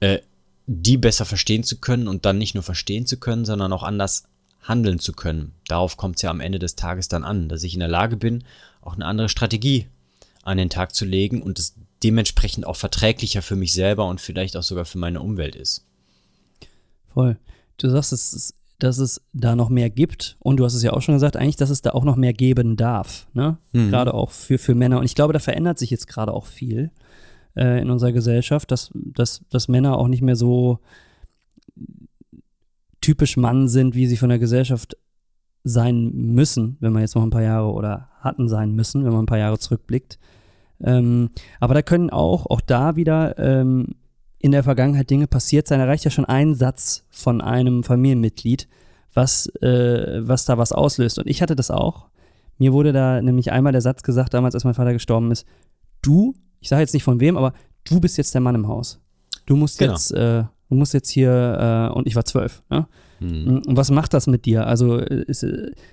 äh, 0.00 0.18
die 0.66 0.96
besser 0.96 1.24
verstehen 1.24 1.64
zu 1.64 1.78
können 1.78 2.08
und 2.08 2.24
dann 2.24 2.38
nicht 2.38 2.54
nur 2.54 2.62
verstehen 2.62 3.06
zu 3.06 3.18
können, 3.18 3.44
sondern 3.44 3.72
auch 3.72 3.82
anders 3.82 4.24
handeln 4.62 4.98
zu 4.98 5.12
können. 5.12 5.52
Darauf 5.68 5.96
kommt 5.96 6.16
es 6.16 6.22
ja 6.22 6.30
am 6.30 6.40
Ende 6.40 6.58
des 6.58 6.76
Tages 6.76 7.08
dann 7.08 7.24
an, 7.24 7.48
dass 7.48 7.62
ich 7.62 7.74
in 7.74 7.80
der 7.80 7.88
Lage 7.88 8.16
bin, 8.16 8.44
auch 8.80 8.94
eine 8.94 9.06
andere 9.06 9.28
Strategie 9.28 9.86
an 10.42 10.56
den 10.56 10.70
Tag 10.70 10.94
zu 10.94 11.04
legen 11.04 11.42
und 11.42 11.58
es 11.58 11.74
dementsprechend 12.02 12.66
auch 12.66 12.76
verträglicher 12.76 13.42
für 13.42 13.56
mich 13.56 13.72
selber 13.72 14.06
und 14.06 14.20
vielleicht 14.20 14.56
auch 14.56 14.62
sogar 14.62 14.84
für 14.84 14.98
meine 14.98 15.20
Umwelt 15.20 15.54
ist. 15.54 15.84
Voll. 17.12 17.36
Du 17.78 17.90
sagst, 17.90 18.12
es 18.12 18.32
ist 18.32 18.54
dass 18.82 18.98
es 18.98 19.22
da 19.32 19.54
noch 19.54 19.68
mehr 19.68 19.90
gibt. 19.90 20.36
Und 20.40 20.56
du 20.56 20.64
hast 20.64 20.74
es 20.74 20.82
ja 20.82 20.92
auch 20.92 21.02
schon 21.02 21.14
gesagt, 21.14 21.36
eigentlich, 21.36 21.56
dass 21.56 21.70
es 21.70 21.82
da 21.82 21.90
auch 21.90 22.04
noch 22.04 22.16
mehr 22.16 22.32
geben 22.32 22.76
darf. 22.76 23.28
Ne? 23.32 23.58
Mhm. 23.72 23.90
Gerade 23.90 24.12
auch 24.12 24.30
für, 24.30 24.58
für 24.58 24.74
Männer. 24.74 24.98
Und 24.98 25.04
ich 25.04 25.14
glaube, 25.14 25.32
da 25.32 25.38
verändert 25.38 25.78
sich 25.78 25.90
jetzt 25.90 26.08
gerade 26.08 26.32
auch 26.32 26.46
viel 26.46 26.90
äh, 27.56 27.80
in 27.80 27.90
unserer 27.90 28.12
Gesellschaft, 28.12 28.70
dass, 28.70 28.90
dass, 28.94 29.42
dass 29.50 29.68
Männer 29.68 29.98
auch 29.98 30.08
nicht 30.08 30.22
mehr 30.22 30.34
so 30.34 30.80
typisch 33.00 33.36
Mann 33.36 33.68
sind, 33.68 33.94
wie 33.94 34.06
sie 34.06 34.16
von 34.16 34.30
der 34.30 34.38
Gesellschaft 34.38 34.96
sein 35.64 36.10
müssen, 36.12 36.76
wenn 36.80 36.92
man 36.92 37.02
jetzt 37.02 37.14
noch 37.14 37.22
ein 37.22 37.30
paar 37.30 37.42
Jahre 37.42 37.72
oder 37.72 38.08
hatten 38.20 38.48
sein 38.48 38.72
müssen, 38.72 39.04
wenn 39.04 39.12
man 39.12 39.22
ein 39.24 39.26
paar 39.26 39.38
Jahre 39.38 39.58
zurückblickt. 39.58 40.18
Ähm, 40.82 41.30
aber 41.60 41.74
da 41.74 41.82
können 41.82 42.10
auch, 42.10 42.46
auch 42.46 42.60
da 42.60 42.96
wieder 42.96 43.38
ähm, 43.38 43.94
in 44.42 44.50
der 44.50 44.64
Vergangenheit 44.64 45.08
Dinge 45.08 45.28
passiert 45.28 45.68
sein. 45.68 45.78
Da 45.78 45.86
reicht 45.86 46.04
ja 46.04 46.10
schon 46.10 46.24
ein 46.24 46.54
Satz 46.54 47.04
von 47.10 47.40
einem 47.40 47.84
Familienmitglied, 47.84 48.68
was, 49.14 49.46
äh, 49.62 50.20
was 50.26 50.44
da 50.44 50.58
was 50.58 50.72
auslöst. 50.72 51.18
Und 51.18 51.28
ich 51.28 51.40
hatte 51.40 51.54
das 51.54 51.70
auch. 51.70 52.08
Mir 52.58 52.72
wurde 52.72 52.92
da 52.92 53.22
nämlich 53.22 53.52
einmal 53.52 53.72
der 53.72 53.80
Satz 53.80 54.02
gesagt, 54.02 54.34
damals, 54.34 54.54
als 54.54 54.64
mein 54.64 54.74
Vater 54.74 54.92
gestorben 54.92 55.30
ist, 55.30 55.46
du, 56.02 56.34
ich 56.58 56.68
sage 56.68 56.82
jetzt 56.82 56.92
nicht 56.92 57.04
von 57.04 57.20
wem, 57.20 57.36
aber 57.36 57.52
du 57.84 58.00
bist 58.00 58.18
jetzt 58.18 58.34
der 58.34 58.40
Mann 58.40 58.56
im 58.56 58.66
Haus. 58.66 59.00
Du 59.46 59.56
musst 59.56 59.78
genau. 59.78 59.92
jetzt, 59.92 60.10
äh, 60.10 60.42
du 60.68 60.74
musst 60.74 60.92
jetzt 60.92 61.08
hier, 61.08 61.88
äh, 61.90 61.96
und 61.96 62.08
ich 62.08 62.16
war 62.16 62.24
zwölf, 62.24 62.62
ne? 62.68 62.88
Hm. 63.18 63.62
Und 63.64 63.76
was 63.76 63.92
macht 63.92 64.12
das 64.12 64.26
mit 64.26 64.44
dir? 64.44 64.66
Also, 64.66 64.96
ist, 64.96 65.46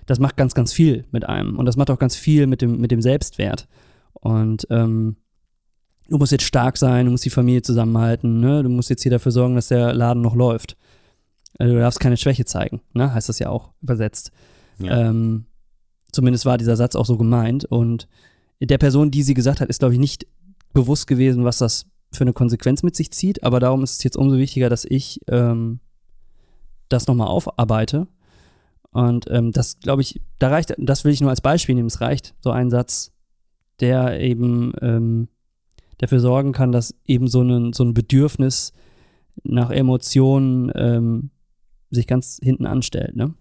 das 0.07 0.19
macht 0.19 0.35
ganz, 0.37 0.55
ganz 0.55 0.73
viel 0.73 1.05
mit 1.11 1.29
einem. 1.29 1.59
Und 1.59 1.67
das 1.67 1.77
macht 1.77 1.91
auch 1.91 1.99
ganz 1.99 2.15
viel 2.15 2.47
mit 2.47 2.63
dem, 2.63 2.81
mit 2.81 2.89
dem 2.89 3.03
Selbstwert. 3.03 3.67
Und 4.13 4.65
ähm, 4.71 5.17
du 6.09 6.17
musst 6.17 6.31
jetzt 6.31 6.43
stark 6.43 6.77
sein, 6.77 7.05
du 7.05 7.11
musst 7.11 7.25
die 7.25 7.29
Familie 7.29 7.61
zusammenhalten, 7.61 8.39
ne? 8.39 8.63
du 8.63 8.69
musst 8.69 8.89
jetzt 8.89 9.03
hier 9.03 9.11
dafür 9.11 9.31
sorgen, 9.31 9.55
dass 9.55 9.67
der 9.67 9.93
Laden 9.93 10.21
noch 10.21 10.35
läuft. 10.35 10.77
Also 11.57 11.73
du 11.73 11.79
darfst 11.79 11.99
keine 11.99 12.17
Schwäche 12.17 12.45
zeigen, 12.45 12.81
ne? 12.93 13.13
heißt 13.13 13.29
das 13.29 13.39
ja 13.39 13.49
auch 13.49 13.71
übersetzt. 13.81 14.31
Ja. 14.79 15.09
Ähm, 15.09 15.45
zumindest 16.11 16.45
war 16.45 16.57
dieser 16.57 16.75
Satz 16.75 16.95
auch 16.95 17.05
so 17.05 17.17
gemeint. 17.17 17.65
Und 17.65 18.07
der 18.61 18.77
Person, 18.77 19.11
die 19.11 19.23
sie 19.23 19.33
gesagt 19.33 19.61
hat, 19.61 19.69
ist, 19.69 19.79
glaube 19.79 19.93
ich, 19.93 19.99
nicht 19.99 20.27
bewusst 20.73 21.07
gewesen, 21.07 21.43
was 21.43 21.57
das 21.57 21.85
für 22.11 22.21
eine 22.21 22.33
Konsequenz 22.33 22.83
mit 22.83 22.95
sich 22.95 23.11
zieht. 23.11 23.43
Aber 23.43 23.59
darum 23.59 23.83
ist 23.83 23.97
es 23.97 24.03
jetzt 24.03 24.17
umso 24.17 24.37
wichtiger, 24.37 24.69
dass 24.69 24.85
ich 24.85 25.21
ähm, 25.27 25.79
das 26.87 27.07
nochmal 27.07 27.27
aufarbeite. 27.27 28.07
Und 28.91 29.25
ähm, 29.29 29.51
das, 29.51 29.79
glaube 29.79 30.01
ich, 30.01 30.21
da 30.39 30.49
reicht, 30.49 30.73
das 30.77 31.05
will 31.05 31.11
ich 31.11 31.21
nur 31.21 31.29
als 31.29 31.41
Beispiel 31.41 31.75
nehmen. 31.75 31.87
Es 31.87 32.01
reicht 32.01 32.33
so 32.41 32.51
ein 32.51 32.69
Satz, 32.69 33.11
der 33.79 34.19
eben 34.19 34.73
ähm, 34.81 35.27
dafür 35.99 36.19
sorgen 36.19 36.51
kann, 36.51 36.71
dass 36.71 36.95
eben 37.05 37.27
so 37.27 37.43
ein, 37.43 37.73
so 37.73 37.83
ein 37.83 37.93
Bedürfnis 37.93 38.73
nach 39.43 39.69
Emotionen 39.69 40.71
ähm, 40.75 41.29
sich 41.91 42.07
ganz 42.07 42.39
hinten 42.41 42.65
anstellt. 42.65 43.15
Ne? 43.15 43.33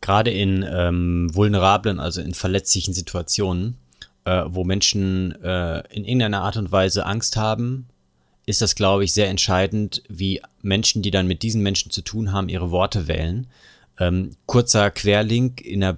Gerade 0.00 0.30
in 0.30 0.64
ähm, 0.68 1.30
vulnerablen, 1.32 1.98
also 1.98 2.20
in 2.20 2.34
verletzlichen 2.34 2.94
Situationen, 2.94 3.76
äh, 4.24 4.44
wo 4.46 4.64
Menschen 4.64 5.32
äh, 5.42 5.82
in 5.94 6.04
irgendeiner 6.04 6.42
Art 6.42 6.56
und 6.56 6.70
Weise 6.70 7.06
Angst 7.06 7.36
haben, 7.36 7.86
ist 8.44 8.62
das, 8.62 8.76
glaube 8.76 9.04
ich, 9.04 9.12
sehr 9.12 9.28
entscheidend, 9.28 10.02
wie 10.08 10.40
Menschen, 10.62 11.02
die 11.02 11.10
dann 11.10 11.26
mit 11.26 11.42
diesen 11.42 11.62
Menschen 11.62 11.90
zu 11.90 12.02
tun 12.02 12.32
haben, 12.32 12.48
ihre 12.48 12.70
Worte 12.70 13.08
wählen. 13.08 13.48
Ähm, 13.98 14.30
kurzer 14.46 14.90
Querlink 14.90 15.62
in 15.62 15.80
der 15.80 15.96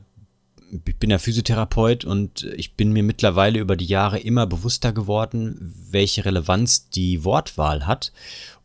ich 0.71 0.97
bin 0.97 1.11
ja 1.11 1.19
Physiotherapeut 1.19 2.05
und 2.05 2.45
ich 2.57 2.75
bin 2.75 2.93
mir 2.93 3.03
mittlerweile 3.03 3.59
über 3.59 3.77
die 3.77 3.87
Jahre 3.87 4.19
immer 4.19 4.47
bewusster 4.47 4.93
geworden, 4.93 5.75
welche 5.91 6.25
Relevanz 6.25 6.91
die 6.91 7.25
Wortwahl 7.25 7.87
hat 7.87 8.13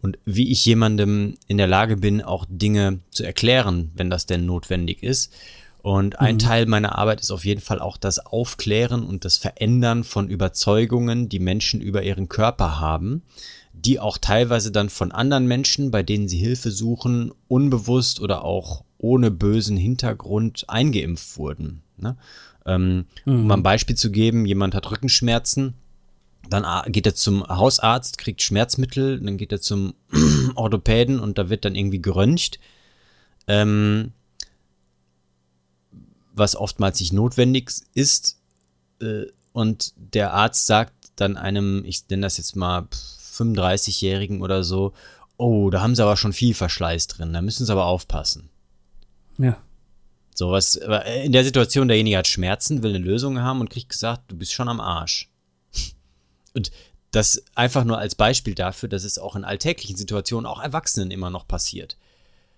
und 0.01 0.17
wie 0.25 0.51
ich 0.51 0.65
jemandem 0.65 1.35
in 1.47 1.57
der 1.57 1.67
Lage 1.67 1.97
bin, 1.97 2.21
auch 2.21 2.45
Dinge 2.49 2.99
zu 3.11 3.23
erklären, 3.23 3.91
wenn 3.95 4.09
das 4.09 4.25
denn 4.25 4.45
notwendig 4.45 5.01
ist. 5.03 5.33
Und 5.81 6.19
ein 6.19 6.35
mhm. 6.35 6.39
Teil 6.39 6.65
meiner 6.65 6.97
Arbeit 6.97 7.19
ist 7.19 7.31
auf 7.31 7.43
jeden 7.43 7.59
Fall 7.59 7.79
auch 7.79 7.97
das 7.97 8.25
Aufklären 8.25 9.03
und 9.03 9.25
das 9.25 9.37
Verändern 9.37 10.05
von 10.05 10.29
Überzeugungen, 10.29 11.27
die 11.27 11.39
Menschen 11.39 11.81
über 11.81 12.03
ihren 12.03 12.29
Körper 12.29 12.79
haben, 12.79 13.23
die 13.73 13.99
auch 13.99 14.17
teilweise 14.17 14.71
dann 14.71 14.89
von 14.89 15.11
anderen 15.11 15.45
Menschen, 15.45 15.91
bei 15.91 16.01
denen 16.01 16.29
sie 16.29 16.37
Hilfe 16.37 16.71
suchen, 16.71 17.33
unbewusst 17.49 18.21
oder 18.21 18.45
auch 18.45 18.85
ohne 18.97 19.29
bösen 19.29 19.75
Hintergrund 19.75 20.63
eingeimpft 20.69 21.37
wurden. 21.37 21.83
Ne? 22.03 22.17
Ähm, 22.65 23.05
mhm. 23.25 23.33
Um 23.33 23.47
mal 23.47 23.57
ein 23.57 23.63
Beispiel 23.63 23.95
zu 23.95 24.11
geben, 24.11 24.45
jemand 24.45 24.75
hat 24.75 24.91
Rückenschmerzen, 24.91 25.73
dann 26.49 26.65
geht 26.91 27.07
er 27.07 27.15
zum 27.15 27.47
Hausarzt, 27.47 28.17
kriegt 28.19 28.41
Schmerzmittel, 28.41 29.19
dann 29.19 29.37
geht 29.37 29.51
er 29.51 29.61
zum 29.61 29.95
Orthopäden 30.55 31.19
und 31.19 31.37
da 31.37 31.49
wird 31.49 31.65
dann 31.65 31.75
irgendwie 31.75 32.01
geröntgt. 32.01 32.59
Ähm, 33.47 34.11
was 36.33 36.55
oftmals 36.55 36.99
nicht 36.99 37.13
notwendig 37.13 37.71
ist. 37.93 38.39
Äh, 39.01 39.25
und 39.53 39.93
der 39.95 40.33
Arzt 40.33 40.65
sagt 40.65 40.93
dann 41.15 41.37
einem, 41.37 41.85
ich 41.85 42.09
nenne 42.09 42.23
das 42.23 42.37
jetzt 42.37 42.55
mal 42.55 42.87
35-Jährigen 43.35 44.41
oder 44.41 44.63
so, 44.63 44.93
oh, 45.37 45.69
da 45.69 45.81
haben 45.81 45.95
sie 45.95 46.03
aber 46.03 46.17
schon 46.17 46.33
viel 46.33 46.53
Verschleiß 46.53 47.07
drin, 47.07 47.33
da 47.33 47.41
müssen 47.41 47.65
sie 47.65 47.71
aber 47.71 47.85
aufpassen. 47.85 48.49
Ja. 49.37 49.57
So 50.35 50.51
was, 50.51 50.75
in 50.75 51.31
der 51.31 51.43
Situation, 51.43 51.87
derjenige 51.87 52.17
hat 52.17 52.27
Schmerzen, 52.27 52.83
will 52.83 52.95
eine 52.95 53.03
Lösung 53.03 53.39
haben 53.39 53.61
und 53.61 53.69
kriegt 53.69 53.89
gesagt, 53.89 54.31
du 54.31 54.37
bist 54.37 54.53
schon 54.53 54.69
am 54.69 54.79
Arsch. 54.79 55.29
Und 56.53 56.71
das 57.11 57.43
einfach 57.53 57.83
nur 57.83 57.99
als 57.99 58.15
Beispiel 58.15 58.55
dafür, 58.55 58.89
dass 58.89 59.03
es 59.03 59.19
auch 59.19 59.35
in 59.35 59.43
alltäglichen 59.43 59.95
Situationen 59.95 60.47
auch 60.47 60.59
Erwachsenen 60.59 61.11
immer 61.11 61.29
noch 61.29 61.47
passiert. 61.47 61.95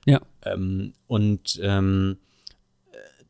Ja. 0.06 0.22
Ähm, 0.44 0.94
und 1.08 1.60
ähm, 1.62 2.18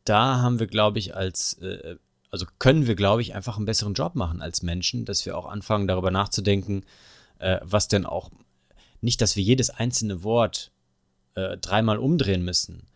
da 0.04 0.42
haben 0.42 0.60
wir, 0.60 0.68
glaube 0.68 1.00
ich, 1.00 1.16
als, 1.16 1.54
äh, 1.62 1.96
also 2.30 2.46
können 2.60 2.86
wir, 2.86 2.96
glaube 2.96 3.22
ich, 3.22 3.34
einfach 3.34 3.58
einen 3.58 3.66
besseren 3.66 3.96
Job 3.96 4.16
machen 4.16 4.42
als 4.42 4.62
Menschen, 4.62 5.06
dass 5.06 5.26
wir 5.26 5.38
auch 5.38 5.48
anfangen, 5.48 5.88
darüber 5.88 6.12
nachzudenken, 6.12 6.86
äh, 7.40 7.60
was 7.64 7.88
denn 7.88 8.06
auch, 8.06 8.30
nicht, 9.02 9.22
dass 9.22 9.36
wir 9.36 9.44
jedes 9.44 9.70
einzelne 9.70 10.24
Wort 10.24 10.72
äh, 11.36 11.58
dreimal 11.58 11.98
umdrehen 11.98 12.44
müssen, 12.44 12.88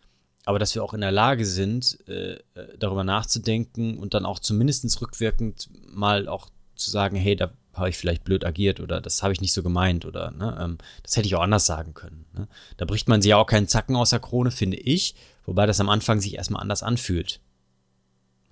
aber 0.50 0.58
dass 0.58 0.74
wir 0.74 0.82
auch 0.82 0.94
in 0.94 1.00
der 1.00 1.12
Lage 1.12 1.46
sind, 1.46 1.98
äh, 2.08 2.32
äh 2.32 2.40
darüber 2.78 3.04
nachzudenken 3.04 3.98
und 3.98 4.14
dann 4.14 4.26
auch 4.26 4.40
zumindest 4.40 5.00
rückwirkend 5.00 5.70
mal 5.92 6.28
auch 6.28 6.50
zu 6.74 6.90
sagen, 6.90 7.16
hey, 7.16 7.36
da 7.36 7.52
habe 7.72 7.88
ich 7.88 7.96
vielleicht 7.96 8.24
blöd 8.24 8.44
agiert 8.44 8.80
oder 8.80 9.00
das 9.00 9.22
habe 9.22 9.32
ich 9.32 9.40
nicht 9.40 9.52
so 9.52 9.62
gemeint 9.62 10.04
oder 10.04 10.32
ne, 10.32 10.58
ähm, 10.60 10.78
das 11.04 11.16
hätte 11.16 11.28
ich 11.28 11.36
auch 11.36 11.42
anders 11.42 11.66
sagen 11.66 11.94
können. 11.94 12.26
Ne? 12.34 12.48
Da 12.78 12.84
bricht 12.84 13.08
man 13.08 13.22
sich 13.22 13.30
ja 13.30 13.36
auch 13.36 13.46
keinen 13.46 13.68
Zacken 13.68 13.94
aus 13.94 14.10
der 14.10 14.18
Krone, 14.18 14.50
finde 14.50 14.76
ich, 14.76 15.14
wobei 15.46 15.66
das 15.66 15.78
am 15.78 15.88
Anfang 15.88 16.20
sich 16.20 16.34
erstmal 16.34 16.62
anders 16.62 16.82
anfühlt. 16.82 17.40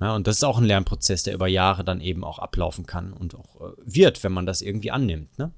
Ja, 0.00 0.14
und 0.14 0.28
das 0.28 0.36
ist 0.36 0.44
auch 0.44 0.58
ein 0.58 0.64
Lernprozess, 0.64 1.24
der 1.24 1.34
über 1.34 1.48
Jahre 1.48 1.82
dann 1.82 2.00
eben 2.00 2.22
auch 2.22 2.38
ablaufen 2.38 2.86
kann 2.86 3.12
und 3.12 3.34
auch 3.34 3.60
äh, 3.60 3.72
wird, 3.84 4.22
wenn 4.22 4.32
man 4.32 4.46
das 4.46 4.62
irgendwie 4.62 4.92
annimmt. 4.92 5.36
Ne? 5.36 5.50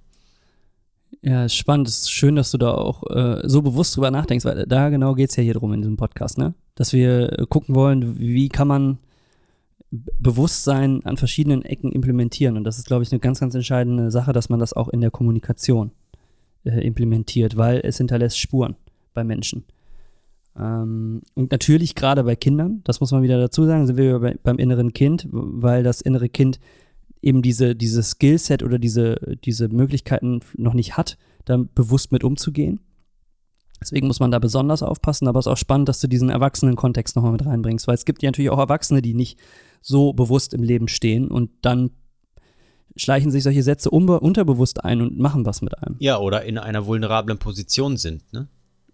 Ja, 1.22 1.44
ist 1.44 1.54
spannend. 1.54 1.88
Es 1.88 2.02
ist 2.02 2.10
schön, 2.12 2.36
dass 2.36 2.50
du 2.50 2.58
da 2.58 2.72
auch 2.72 3.02
äh, 3.10 3.42
so 3.44 3.62
bewusst 3.62 3.96
drüber 3.96 4.10
nachdenkst, 4.10 4.44
weil 4.44 4.64
da 4.66 4.88
genau 4.88 5.14
geht 5.14 5.30
es 5.30 5.36
ja 5.36 5.42
hier 5.42 5.54
drum 5.54 5.72
in 5.72 5.82
diesem 5.82 5.96
Podcast, 5.96 6.38
ne? 6.38 6.54
Dass 6.74 6.92
wir 6.92 7.28
gucken 7.48 7.74
wollen, 7.74 8.18
wie 8.18 8.48
kann 8.48 8.68
man 8.68 8.98
Bewusstsein 9.90 11.04
an 11.04 11.16
verschiedenen 11.16 11.62
Ecken 11.62 11.90
implementieren. 11.90 12.56
Und 12.56 12.64
das 12.64 12.78
ist, 12.78 12.86
glaube 12.86 13.02
ich, 13.02 13.10
eine 13.10 13.18
ganz, 13.18 13.40
ganz 13.40 13.54
entscheidende 13.54 14.10
Sache, 14.10 14.32
dass 14.32 14.48
man 14.48 14.60
das 14.60 14.72
auch 14.72 14.88
in 14.88 15.00
der 15.00 15.10
Kommunikation 15.10 15.90
äh, 16.64 16.86
implementiert, 16.86 17.56
weil 17.56 17.80
es 17.82 17.98
hinterlässt 17.98 18.38
Spuren 18.38 18.76
bei 19.14 19.24
Menschen. 19.24 19.64
Ähm, 20.56 21.22
und 21.34 21.50
natürlich 21.50 21.96
gerade 21.96 22.22
bei 22.22 22.36
Kindern, 22.36 22.82
das 22.84 23.00
muss 23.00 23.10
man 23.10 23.22
wieder 23.22 23.38
dazu 23.38 23.64
sagen, 23.64 23.86
sind 23.86 23.96
wir 23.96 24.20
bei, 24.20 24.36
beim 24.42 24.58
inneren 24.58 24.92
Kind, 24.92 25.26
weil 25.30 25.82
das 25.82 26.00
innere 26.00 26.28
Kind 26.28 26.60
eben 27.22 27.42
diese, 27.42 27.76
diese 27.76 28.02
Skillset 28.02 28.62
oder 28.62 28.78
diese, 28.78 29.36
diese 29.44 29.68
Möglichkeiten 29.68 30.40
noch 30.56 30.74
nicht 30.74 30.96
hat, 30.96 31.18
da 31.44 31.58
bewusst 31.74 32.12
mit 32.12 32.24
umzugehen. 32.24 32.80
Deswegen 33.80 34.06
muss 34.06 34.20
man 34.20 34.30
da 34.30 34.38
besonders 34.38 34.82
aufpassen, 34.82 35.26
aber 35.26 35.38
es 35.38 35.46
ist 35.46 35.52
auch 35.52 35.56
spannend, 35.56 35.88
dass 35.88 36.00
du 36.00 36.06
diesen 36.06 36.28
Erwachsenen-Kontext 36.28 37.16
nochmal 37.16 37.32
mit 37.32 37.46
reinbringst, 37.46 37.86
weil 37.86 37.94
es 37.94 38.04
gibt 38.04 38.22
ja 38.22 38.28
natürlich 38.28 38.50
auch 38.50 38.58
Erwachsene, 38.58 39.00
die 39.00 39.14
nicht 39.14 39.38
so 39.80 40.12
bewusst 40.12 40.52
im 40.52 40.62
Leben 40.62 40.88
stehen 40.88 41.28
und 41.28 41.50
dann 41.62 41.90
schleichen 42.96 43.30
sich 43.30 43.42
solche 43.42 43.62
Sätze 43.62 43.90
unterbewusst 43.90 44.84
ein 44.84 45.00
und 45.00 45.18
machen 45.18 45.46
was 45.46 45.62
mit 45.62 45.78
einem. 45.78 45.96
Ja, 45.98 46.18
oder 46.18 46.44
in 46.44 46.58
einer 46.58 46.86
vulnerablen 46.86 47.38
Position 47.38 47.96
sind, 47.96 48.30
ne? 48.32 48.48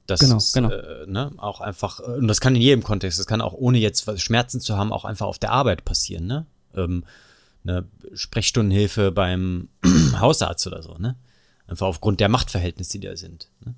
Das 0.06 0.20
genau, 0.20 0.36
ist, 0.36 0.52
genau. 0.52 0.70
Äh, 0.70 1.06
ne, 1.08 1.32
auch 1.36 1.60
einfach, 1.60 1.98
äh, 1.98 2.18
und 2.18 2.28
das 2.28 2.40
kann 2.40 2.54
in 2.54 2.62
jedem 2.62 2.84
Kontext, 2.84 3.18
das 3.18 3.26
kann 3.26 3.40
auch 3.40 3.54
ohne 3.54 3.78
jetzt 3.78 4.20
Schmerzen 4.20 4.60
zu 4.60 4.76
haben, 4.76 4.92
auch 4.92 5.04
einfach 5.04 5.26
auf 5.26 5.40
der 5.40 5.50
Arbeit 5.50 5.84
passieren, 5.84 6.26
ne? 6.26 6.46
Ähm, 6.76 7.04
eine 7.66 7.88
Sprechstundenhilfe 8.14 9.12
beim 9.12 9.68
Hausarzt 10.20 10.66
oder 10.66 10.82
so, 10.82 10.96
ne? 10.98 11.16
Einfach 11.66 11.86
aufgrund 11.86 12.20
der 12.20 12.28
Machtverhältnisse, 12.28 12.98
die 12.98 13.06
da 13.06 13.16
sind. 13.16 13.48
Ne? 13.64 13.74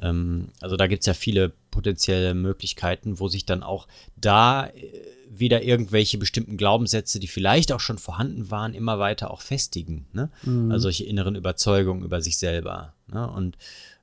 Ähm, 0.00 0.48
also 0.60 0.76
da 0.76 0.86
gibt 0.86 1.00
es 1.00 1.06
ja 1.06 1.14
viele 1.14 1.52
potenzielle 1.70 2.34
Möglichkeiten, 2.34 3.18
wo 3.18 3.28
sich 3.28 3.46
dann 3.46 3.62
auch 3.62 3.88
da 4.16 4.68
äh, 4.68 4.92
wieder 5.28 5.62
irgendwelche 5.62 6.18
bestimmten 6.18 6.56
Glaubenssätze, 6.56 7.18
die 7.18 7.26
vielleicht 7.26 7.72
auch 7.72 7.80
schon 7.80 7.98
vorhanden 7.98 8.50
waren, 8.50 8.74
immer 8.74 8.98
weiter 8.98 9.30
auch 9.30 9.40
festigen. 9.40 10.06
Ne? 10.12 10.30
Mhm. 10.44 10.70
Also 10.70 10.84
solche 10.84 11.04
inneren 11.04 11.34
Überzeugungen 11.34 12.04
über 12.04 12.20
sich 12.20 12.38
selber. 12.38 12.94
Ne? 13.08 13.28
Und 13.28 13.58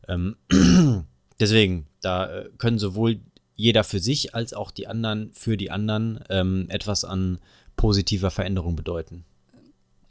ähm, 0.07 0.35
deswegen, 1.39 1.87
da 2.01 2.25
äh, 2.29 2.49
können 2.57 2.77
sowohl 2.77 3.19
jeder 3.55 3.83
für 3.83 3.99
sich 3.99 4.35
als 4.35 4.53
auch 4.53 4.71
die 4.71 4.87
anderen 4.87 5.31
für 5.33 5.57
die 5.57 5.69
anderen 5.69 6.23
ähm, 6.29 6.65
etwas 6.69 7.05
an 7.05 7.39
positiver 7.75 8.31
Veränderung 8.31 8.75
bedeuten. 8.75 9.25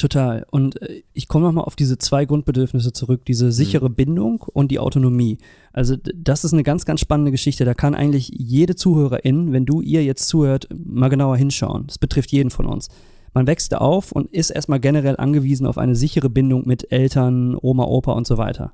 Total. 0.02 0.44
Und 0.50 0.82
äh, 0.82 1.02
ich 1.12 1.28
komme 1.28 1.46
nochmal 1.46 1.64
auf 1.64 1.76
diese 1.76 1.96
zwei 1.96 2.24
Grundbedürfnisse 2.24 2.92
zurück, 2.92 3.24
diese 3.24 3.52
sichere 3.52 3.88
mhm. 3.88 3.94
Bindung 3.94 4.40
und 4.52 4.72
die 4.72 4.80
Autonomie. 4.80 5.38
Also 5.72 5.94
das 5.96 6.44
ist 6.44 6.52
eine 6.52 6.64
ganz, 6.64 6.84
ganz 6.84 7.00
spannende 7.00 7.30
Geschichte. 7.30 7.64
Da 7.64 7.74
kann 7.74 7.94
eigentlich 7.94 8.32
jede 8.34 8.74
Zuhörerin, 8.74 9.52
wenn 9.52 9.64
du 9.64 9.80
ihr 9.80 10.04
jetzt 10.04 10.26
zuhört, 10.26 10.68
mal 10.74 11.08
genauer 11.08 11.36
hinschauen. 11.36 11.86
Das 11.86 11.98
betrifft 11.98 12.32
jeden 12.32 12.50
von 12.50 12.66
uns. 12.66 12.88
Man 13.32 13.46
wächst 13.46 13.76
auf 13.76 14.10
und 14.10 14.32
ist 14.32 14.50
erstmal 14.50 14.80
generell 14.80 15.16
angewiesen 15.18 15.66
auf 15.66 15.78
eine 15.78 15.94
sichere 15.94 16.28
Bindung 16.28 16.66
mit 16.66 16.90
Eltern, 16.90 17.56
Oma, 17.60 17.84
Opa 17.84 18.10
und 18.12 18.26
so 18.26 18.38
weiter. 18.38 18.72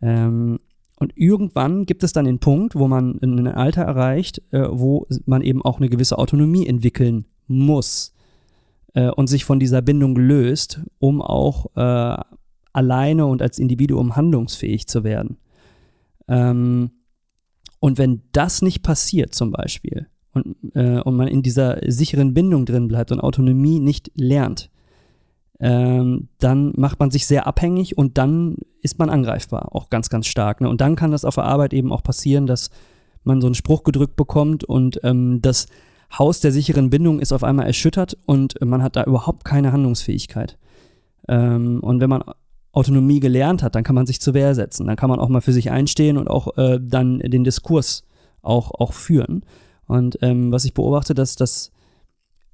Ähm, 0.00 0.58
und 0.96 1.12
irgendwann 1.16 1.84
gibt 1.84 2.02
es 2.02 2.14
dann 2.14 2.24
den 2.24 2.38
Punkt, 2.38 2.76
wo 2.76 2.88
man 2.88 3.18
ein 3.20 3.46
Alter 3.46 3.82
erreicht, 3.82 4.40
äh, 4.52 4.66
wo 4.70 5.06
man 5.26 5.42
eben 5.42 5.60
auch 5.60 5.78
eine 5.78 5.90
gewisse 5.90 6.18
Autonomie 6.18 6.66
entwickeln 6.66 7.26
muss 7.46 8.14
äh, 8.94 9.08
und 9.10 9.26
sich 9.26 9.44
von 9.44 9.60
dieser 9.60 9.82
Bindung 9.82 10.16
löst, 10.16 10.80
um 10.98 11.22
auch 11.22 11.66
äh, 11.76 12.22
alleine 12.72 13.26
und 13.26 13.42
als 13.42 13.58
Individuum 13.58 14.16
handlungsfähig 14.16 14.86
zu 14.86 15.04
werden. 15.04 15.38
Ähm, 16.28 16.90
und 17.80 17.98
wenn 17.98 18.22
das 18.32 18.62
nicht 18.62 18.82
passiert 18.82 19.34
zum 19.34 19.50
Beispiel 19.50 20.06
und, 20.32 20.56
äh, 20.74 21.00
und 21.00 21.16
man 21.16 21.28
in 21.28 21.42
dieser 21.42 21.78
sicheren 21.86 22.32
Bindung 22.32 22.64
drin 22.64 22.88
bleibt 22.88 23.12
und 23.12 23.20
Autonomie 23.20 23.80
nicht 23.80 24.10
lernt, 24.14 24.70
ähm, 25.58 26.28
dann 26.38 26.72
macht 26.76 26.98
man 26.98 27.10
sich 27.10 27.26
sehr 27.26 27.46
abhängig 27.46 27.96
und 27.96 28.18
dann 28.18 28.56
ist 28.80 28.98
man 28.98 29.10
angreifbar, 29.10 29.74
auch 29.74 29.90
ganz, 29.90 30.10
ganz 30.10 30.26
stark. 30.26 30.60
Ne? 30.60 30.68
Und 30.68 30.80
dann 30.80 30.96
kann 30.96 31.12
das 31.12 31.24
auf 31.24 31.36
der 31.36 31.44
Arbeit 31.44 31.72
eben 31.72 31.92
auch 31.92 32.02
passieren, 32.02 32.46
dass 32.46 32.70
man 33.24 33.40
so 33.40 33.46
einen 33.46 33.54
Spruch 33.54 33.84
gedrückt 33.84 34.16
bekommt 34.16 34.64
und 34.64 34.98
ähm, 35.04 35.40
das 35.40 35.66
Haus 36.18 36.40
der 36.40 36.52
sicheren 36.52 36.90
Bindung 36.90 37.20
ist 37.20 37.32
auf 37.32 37.44
einmal 37.44 37.66
erschüttert 37.66 38.16
und 38.26 38.60
man 38.60 38.82
hat 38.82 38.96
da 38.96 39.04
überhaupt 39.04 39.44
keine 39.44 39.72
Handlungsfähigkeit. 39.72 40.58
Ähm, 41.28 41.80
und 41.80 42.00
wenn 42.00 42.10
man 42.10 42.22
Autonomie 42.72 43.20
gelernt 43.20 43.62
hat, 43.62 43.74
dann 43.74 43.84
kann 43.84 43.94
man 43.94 44.06
sich 44.06 44.20
zur 44.20 44.34
Wehr 44.34 44.54
setzen. 44.54 44.86
Dann 44.86 44.96
kann 44.96 45.10
man 45.10 45.20
auch 45.20 45.28
mal 45.28 45.40
für 45.40 45.52
sich 45.52 45.70
einstehen 45.70 46.16
und 46.16 46.28
auch 46.28 46.56
äh, 46.56 46.78
dann 46.82 47.18
den 47.18 47.44
Diskurs 47.44 48.04
auch, 48.40 48.72
auch 48.72 48.92
führen. 48.92 49.44
Und 49.86 50.18
ähm, 50.22 50.52
was 50.52 50.64
ich 50.64 50.74
beobachte, 50.74 51.14
dass 51.14 51.36
das 51.36 51.70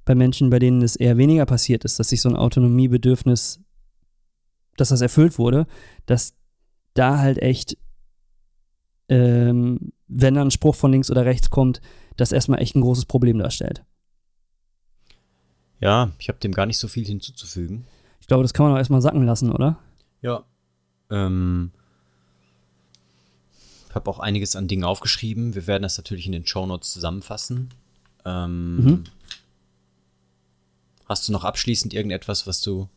bei 0.05 0.15
Menschen, 0.15 0.49
bei 0.49 0.59
denen 0.59 0.81
es 0.81 0.95
eher 0.95 1.17
weniger 1.17 1.45
passiert 1.45 1.85
ist, 1.85 1.99
dass 1.99 2.09
sich 2.09 2.21
so 2.21 2.29
ein 2.29 2.35
Autonomiebedürfnis, 2.35 3.59
dass 4.75 4.89
das 4.89 5.01
erfüllt 5.01 5.37
wurde, 5.37 5.67
dass 6.05 6.33
da 6.93 7.19
halt 7.19 7.37
echt, 7.41 7.77
ähm, 9.07 9.91
wenn 10.07 10.33
dann 10.33 10.47
ein 10.47 10.51
Spruch 10.51 10.75
von 10.75 10.91
links 10.91 11.11
oder 11.11 11.25
rechts 11.25 11.49
kommt, 11.49 11.81
das 12.19 12.31
erstmal 12.31 12.61
echt 12.61 12.75
ein 12.75 12.81
großes 12.81 13.05
Problem 13.05 13.39
darstellt. 13.39 13.83
Ja, 15.79 16.11
ich 16.19 16.27
habe 16.27 16.39
dem 16.39 16.51
gar 16.51 16.65
nicht 16.65 16.77
so 16.77 16.87
viel 16.87 17.05
hinzuzufügen. 17.05 17.85
Ich 18.19 18.27
glaube, 18.27 18.43
das 18.43 18.53
kann 18.53 18.65
man 18.65 18.73
auch 18.73 18.77
erstmal 18.77 19.01
sacken 19.01 19.25
lassen, 19.25 19.51
oder? 19.51 19.79
Ja. 20.21 20.43
Ähm, 21.09 21.71
ich 23.87 23.95
habe 23.95 24.09
auch 24.09 24.19
einiges 24.19 24.55
an 24.55 24.67
Dingen 24.67 24.83
aufgeschrieben. 24.83 25.55
Wir 25.55 25.65
werden 25.67 25.83
das 25.83 25.97
natürlich 25.97 26.25
in 26.25 26.31
den 26.31 26.45
Show 26.45 26.65
Notes 26.65 26.91
zusammenfassen. 26.91 27.69
Ähm, 28.25 28.75
mhm. 28.75 29.03
Hast 31.05 31.27
du 31.27 31.31
noch 31.31 31.43
abschließend 31.43 31.93
irgendetwas, 31.93 32.45
was 32.45 32.61
du 32.61 32.87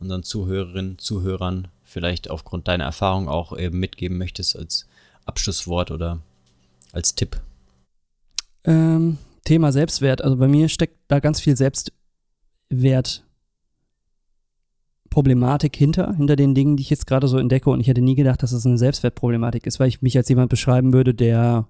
unseren 0.00 0.22
Zuhörerinnen, 0.22 0.98
Zuhörern 0.98 1.68
vielleicht 1.84 2.28
aufgrund 2.28 2.68
deiner 2.68 2.84
Erfahrung 2.84 3.28
auch 3.28 3.56
eben 3.56 3.78
mitgeben 3.78 4.18
möchtest 4.18 4.56
als 4.56 4.86
Abschlusswort 5.24 5.90
oder 5.90 6.20
als 6.92 7.14
Tipp? 7.14 7.40
Ähm, 8.64 9.18
Thema 9.44 9.72
Selbstwert. 9.72 10.22
Also 10.22 10.36
bei 10.36 10.48
mir 10.48 10.68
steckt 10.68 10.98
da 11.08 11.20
ganz 11.20 11.40
viel 11.40 11.56
Selbstwert. 11.56 13.24
Problematik 15.10 15.76
hinter, 15.76 16.12
hinter 16.16 16.34
den 16.34 16.56
Dingen, 16.56 16.76
die 16.76 16.82
ich 16.82 16.90
jetzt 16.90 17.06
gerade 17.06 17.28
so 17.28 17.38
entdecke. 17.38 17.70
Und 17.70 17.80
ich 17.80 17.86
hätte 17.86 18.02
nie 18.02 18.16
gedacht, 18.16 18.42
dass 18.42 18.50
es 18.50 18.62
das 18.62 18.66
eine 18.66 18.78
Selbstwertproblematik 18.78 19.64
ist, 19.66 19.78
weil 19.78 19.88
ich 19.88 20.02
mich 20.02 20.16
als 20.16 20.28
jemand 20.28 20.50
beschreiben 20.50 20.92
würde, 20.92 21.14
der 21.14 21.68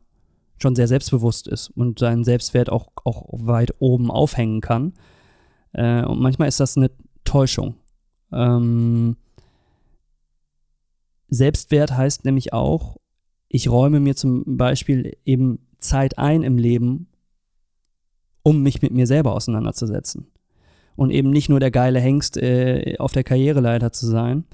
schon 0.57 0.75
sehr 0.75 0.89
selbstbewusst 0.89 1.47
ist 1.49 1.69
und 1.69 1.99
seinen 1.99 2.25
Selbstwert 2.25 2.71
auch, 2.71 2.89
auch 3.05 3.27
weit 3.33 3.75
oben 3.81 4.11
aufhängen 4.11 4.61
kann. 4.61 4.95
Äh, 5.73 6.05
und 6.05 6.21
manchmal 6.21 6.49
ist 6.49 6.61
das 6.61 6.77
eine 6.77 6.91
Täuschung. 7.25 7.75
Ähm, 8.33 9.17
Selbstwert 11.29 11.97
heißt 11.97 12.25
nämlich 12.25 12.53
auch, 12.53 12.97
ich 13.49 13.69
räume 13.69 14.01
mir 14.01 14.17
zum 14.17 14.57
Beispiel 14.57 15.17
eben 15.25 15.59
Zeit 15.85 16.19
ein 16.19 16.43
im 16.43 16.59
Leben, 16.59 17.09
um 18.43 18.63
mich 18.63 18.83
mit 18.83 18.93
mir 18.93 19.07
selber 19.07 19.35
auseinanderzusetzen. 19.35 20.27
Und 20.97 21.11
eben 21.11 21.31
nicht 21.31 21.49
nur 21.49 21.61
der 21.61 21.71
geile 21.71 22.01
Hengst 22.01 22.37
äh, 22.37 22.97
auf 22.99 23.13
der 23.13 23.25
Karriereleiter 23.25 23.93
zu 23.93 24.07
sein, 24.07 24.45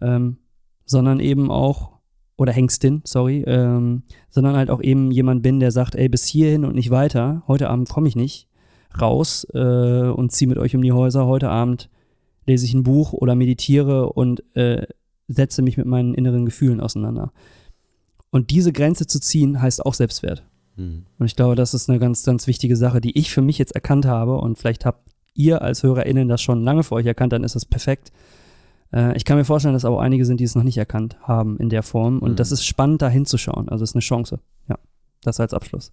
ähm, 0.00 0.38
sondern 0.86 1.20
eben 1.20 1.50
auch, 1.50 1.92
oder 2.36 2.52
Hengstin, 2.52 3.02
sorry, 3.04 3.42
ähm, 3.46 4.02
sondern 4.30 4.56
halt 4.56 4.70
auch 4.70 4.82
eben 4.82 5.10
jemand 5.10 5.42
bin, 5.42 5.60
der 5.60 5.70
sagt, 5.70 5.94
ey, 5.94 6.08
bis 6.08 6.24
hierhin 6.24 6.64
und 6.64 6.74
nicht 6.74 6.90
weiter, 6.90 7.42
heute 7.46 7.68
Abend 7.68 7.88
komme 7.88 8.08
ich 8.08 8.16
nicht 8.16 8.48
raus 9.00 9.46
äh, 9.52 9.58
und 10.08 10.32
ziehe 10.32 10.48
mit 10.48 10.58
euch 10.58 10.74
um 10.74 10.82
die 10.82 10.92
Häuser, 10.92 11.26
heute 11.26 11.50
Abend 11.50 11.90
lese 12.46 12.64
ich 12.64 12.74
ein 12.74 12.84
Buch 12.84 13.12
oder 13.12 13.34
meditiere 13.34 14.12
und 14.12 14.44
äh, 14.56 14.86
setze 15.28 15.62
mich 15.62 15.76
mit 15.76 15.86
meinen 15.86 16.14
inneren 16.14 16.46
Gefühlen 16.46 16.80
auseinander. 16.80 17.32
Und 18.30 18.50
diese 18.50 18.72
Grenze 18.72 19.06
zu 19.06 19.20
ziehen, 19.20 19.60
heißt 19.60 19.84
auch 19.84 19.94
Selbstwert. 19.94 20.44
Mhm. 20.76 21.04
Und 21.18 21.26
ich 21.26 21.36
glaube, 21.36 21.54
das 21.56 21.74
ist 21.74 21.88
eine 21.90 21.98
ganz, 21.98 22.22
ganz 22.24 22.46
wichtige 22.46 22.76
Sache, 22.76 23.00
die 23.00 23.18
ich 23.18 23.30
für 23.30 23.42
mich 23.42 23.58
jetzt 23.58 23.74
erkannt 23.74 24.06
habe 24.06 24.36
und 24.38 24.58
vielleicht 24.58 24.84
habt 24.84 25.08
ihr 25.34 25.62
als 25.62 25.82
HörerInnen 25.82 26.28
das 26.28 26.40
schon 26.40 26.62
lange 26.62 26.82
vor 26.82 26.96
euch 26.98 27.06
erkannt, 27.06 27.32
dann 27.32 27.44
ist 27.44 27.54
das 27.56 27.64
perfekt. 27.66 28.10
Äh, 28.92 29.16
ich 29.16 29.24
kann 29.24 29.36
mir 29.36 29.44
vorstellen, 29.44 29.74
dass 29.74 29.84
aber 29.84 30.00
einige 30.00 30.24
sind, 30.24 30.40
die 30.40 30.44
es 30.44 30.54
noch 30.54 30.62
nicht 30.62 30.78
erkannt 30.78 31.16
haben 31.22 31.58
in 31.58 31.68
der 31.68 31.82
Form. 31.82 32.20
Und 32.20 32.32
Mhm. 32.32 32.36
das 32.36 32.52
ist 32.52 32.64
spannend, 32.64 33.02
da 33.02 33.08
hinzuschauen. 33.08 33.68
Also 33.68 33.84
es 33.84 33.90
ist 33.90 33.96
eine 33.96 34.00
Chance. 34.00 34.38
Ja, 34.68 34.78
das 35.22 35.38
als 35.40 35.52
Abschluss. 35.52 35.92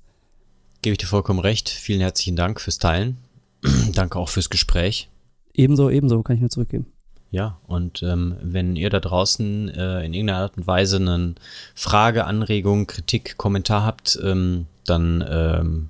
Gebe 0.81 0.93
ich 0.93 0.97
dir 0.99 1.07
vollkommen 1.07 1.39
recht. 1.39 1.69
Vielen 1.69 2.01
herzlichen 2.01 2.35
Dank 2.35 2.61
fürs 2.61 2.77
Teilen. 2.77 3.17
Danke 3.93 4.17
auch 4.19 4.29
fürs 4.29 4.49
Gespräch. 4.49 5.09
Ebenso, 5.53 5.89
ebenso, 5.89 6.21
kann 6.23 6.35
ich 6.35 6.41
nur 6.41 6.49
zurückgeben. 6.49 6.85
Ja, 7.33 7.57
und 7.65 8.03
ähm, 8.03 8.35
wenn 8.43 8.75
ihr 8.75 8.91
da 8.91 8.99
draußen 8.99 9.67
äh, 9.69 10.05
in 10.05 10.13
irgendeiner 10.13 10.37
Art 10.37 10.55
und 10.55 10.67
Weise 10.67 10.97
eine 10.97 11.33
Frage, 11.73 12.25
Anregung, 12.25 12.85
Kritik, 12.85 13.37
Kommentar 13.37 13.83
habt, 13.83 14.19
ähm, 14.23 14.67
dann 14.85 15.25
ähm, 15.27 15.89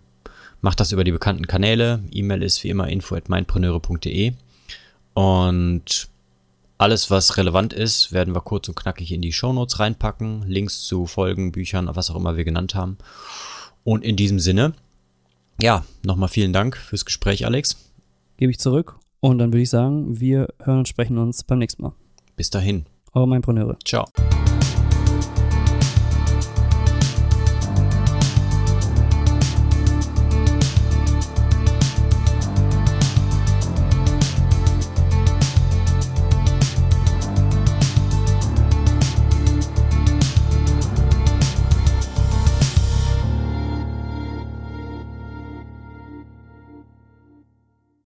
macht 0.62 0.80
das 0.80 0.94
über 0.94 1.04
die 1.04 1.12
bekannten 1.12 1.46
Kanäle. 1.46 2.02
E-Mail 2.12 2.44
ist 2.44 2.64
wie 2.64 2.70
immer 2.70 2.88
info 2.88 3.16
at 3.16 3.28
mindpreneure.de 3.28 4.32
und 5.16 6.08
alles, 6.78 7.12
was 7.12 7.36
relevant 7.36 7.74
ist, 7.74 8.14
werden 8.14 8.34
wir 8.34 8.42
kurz 8.42 8.70
und 8.70 8.76
knackig 8.76 9.12
in 9.12 9.22
die 9.22 9.34
Shownotes 9.34 9.80
reinpacken. 9.80 10.44
Links 10.48 10.84
zu 10.84 11.08
Folgen, 11.08 11.52
Büchern, 11.52 11.90
was 11.92 12.10
auch 12.10 12.16
immer 12.16 12.38
wir 12.38 12.46
genannt 12.46 12.74
haben. 12.74 12.98
Und 13.84 14.06
in 14.06 14.16
diesem 14.16 14.40
Sinne, 14.40 14.72
ja, 15.62 15.84
nochmal 16.06 16.30
vielen 16.30 16.54
Dank 16.54 16.78
fürs 16.78 17.04
Gespräch, 17.04 17.46
Alex. 17.46 17.92
Gebe 18.38 18.52
ich 18.52 18.60
zurück. 18.60 18.96
Und 19.24 19.38
dann 19.38 19.54
würde 19.54 19.62
ich 19.62 19.70
sagen, 19.70 20.20
wir 20.20 20.50
hören 20.62 20.80
und 20.80 20.88
sprechen 20.90 21.18
uns 21.18 21.46
beim 21.46 21.60
nächsten 21.60 21.82
Mal. 21.82 21.94
Bis 22.36 22.50
dahin. 22.50 22.88
Eure 23.14 23.26
Meinpreneure. 23.26 23.78
Ciao. 23.86 24.06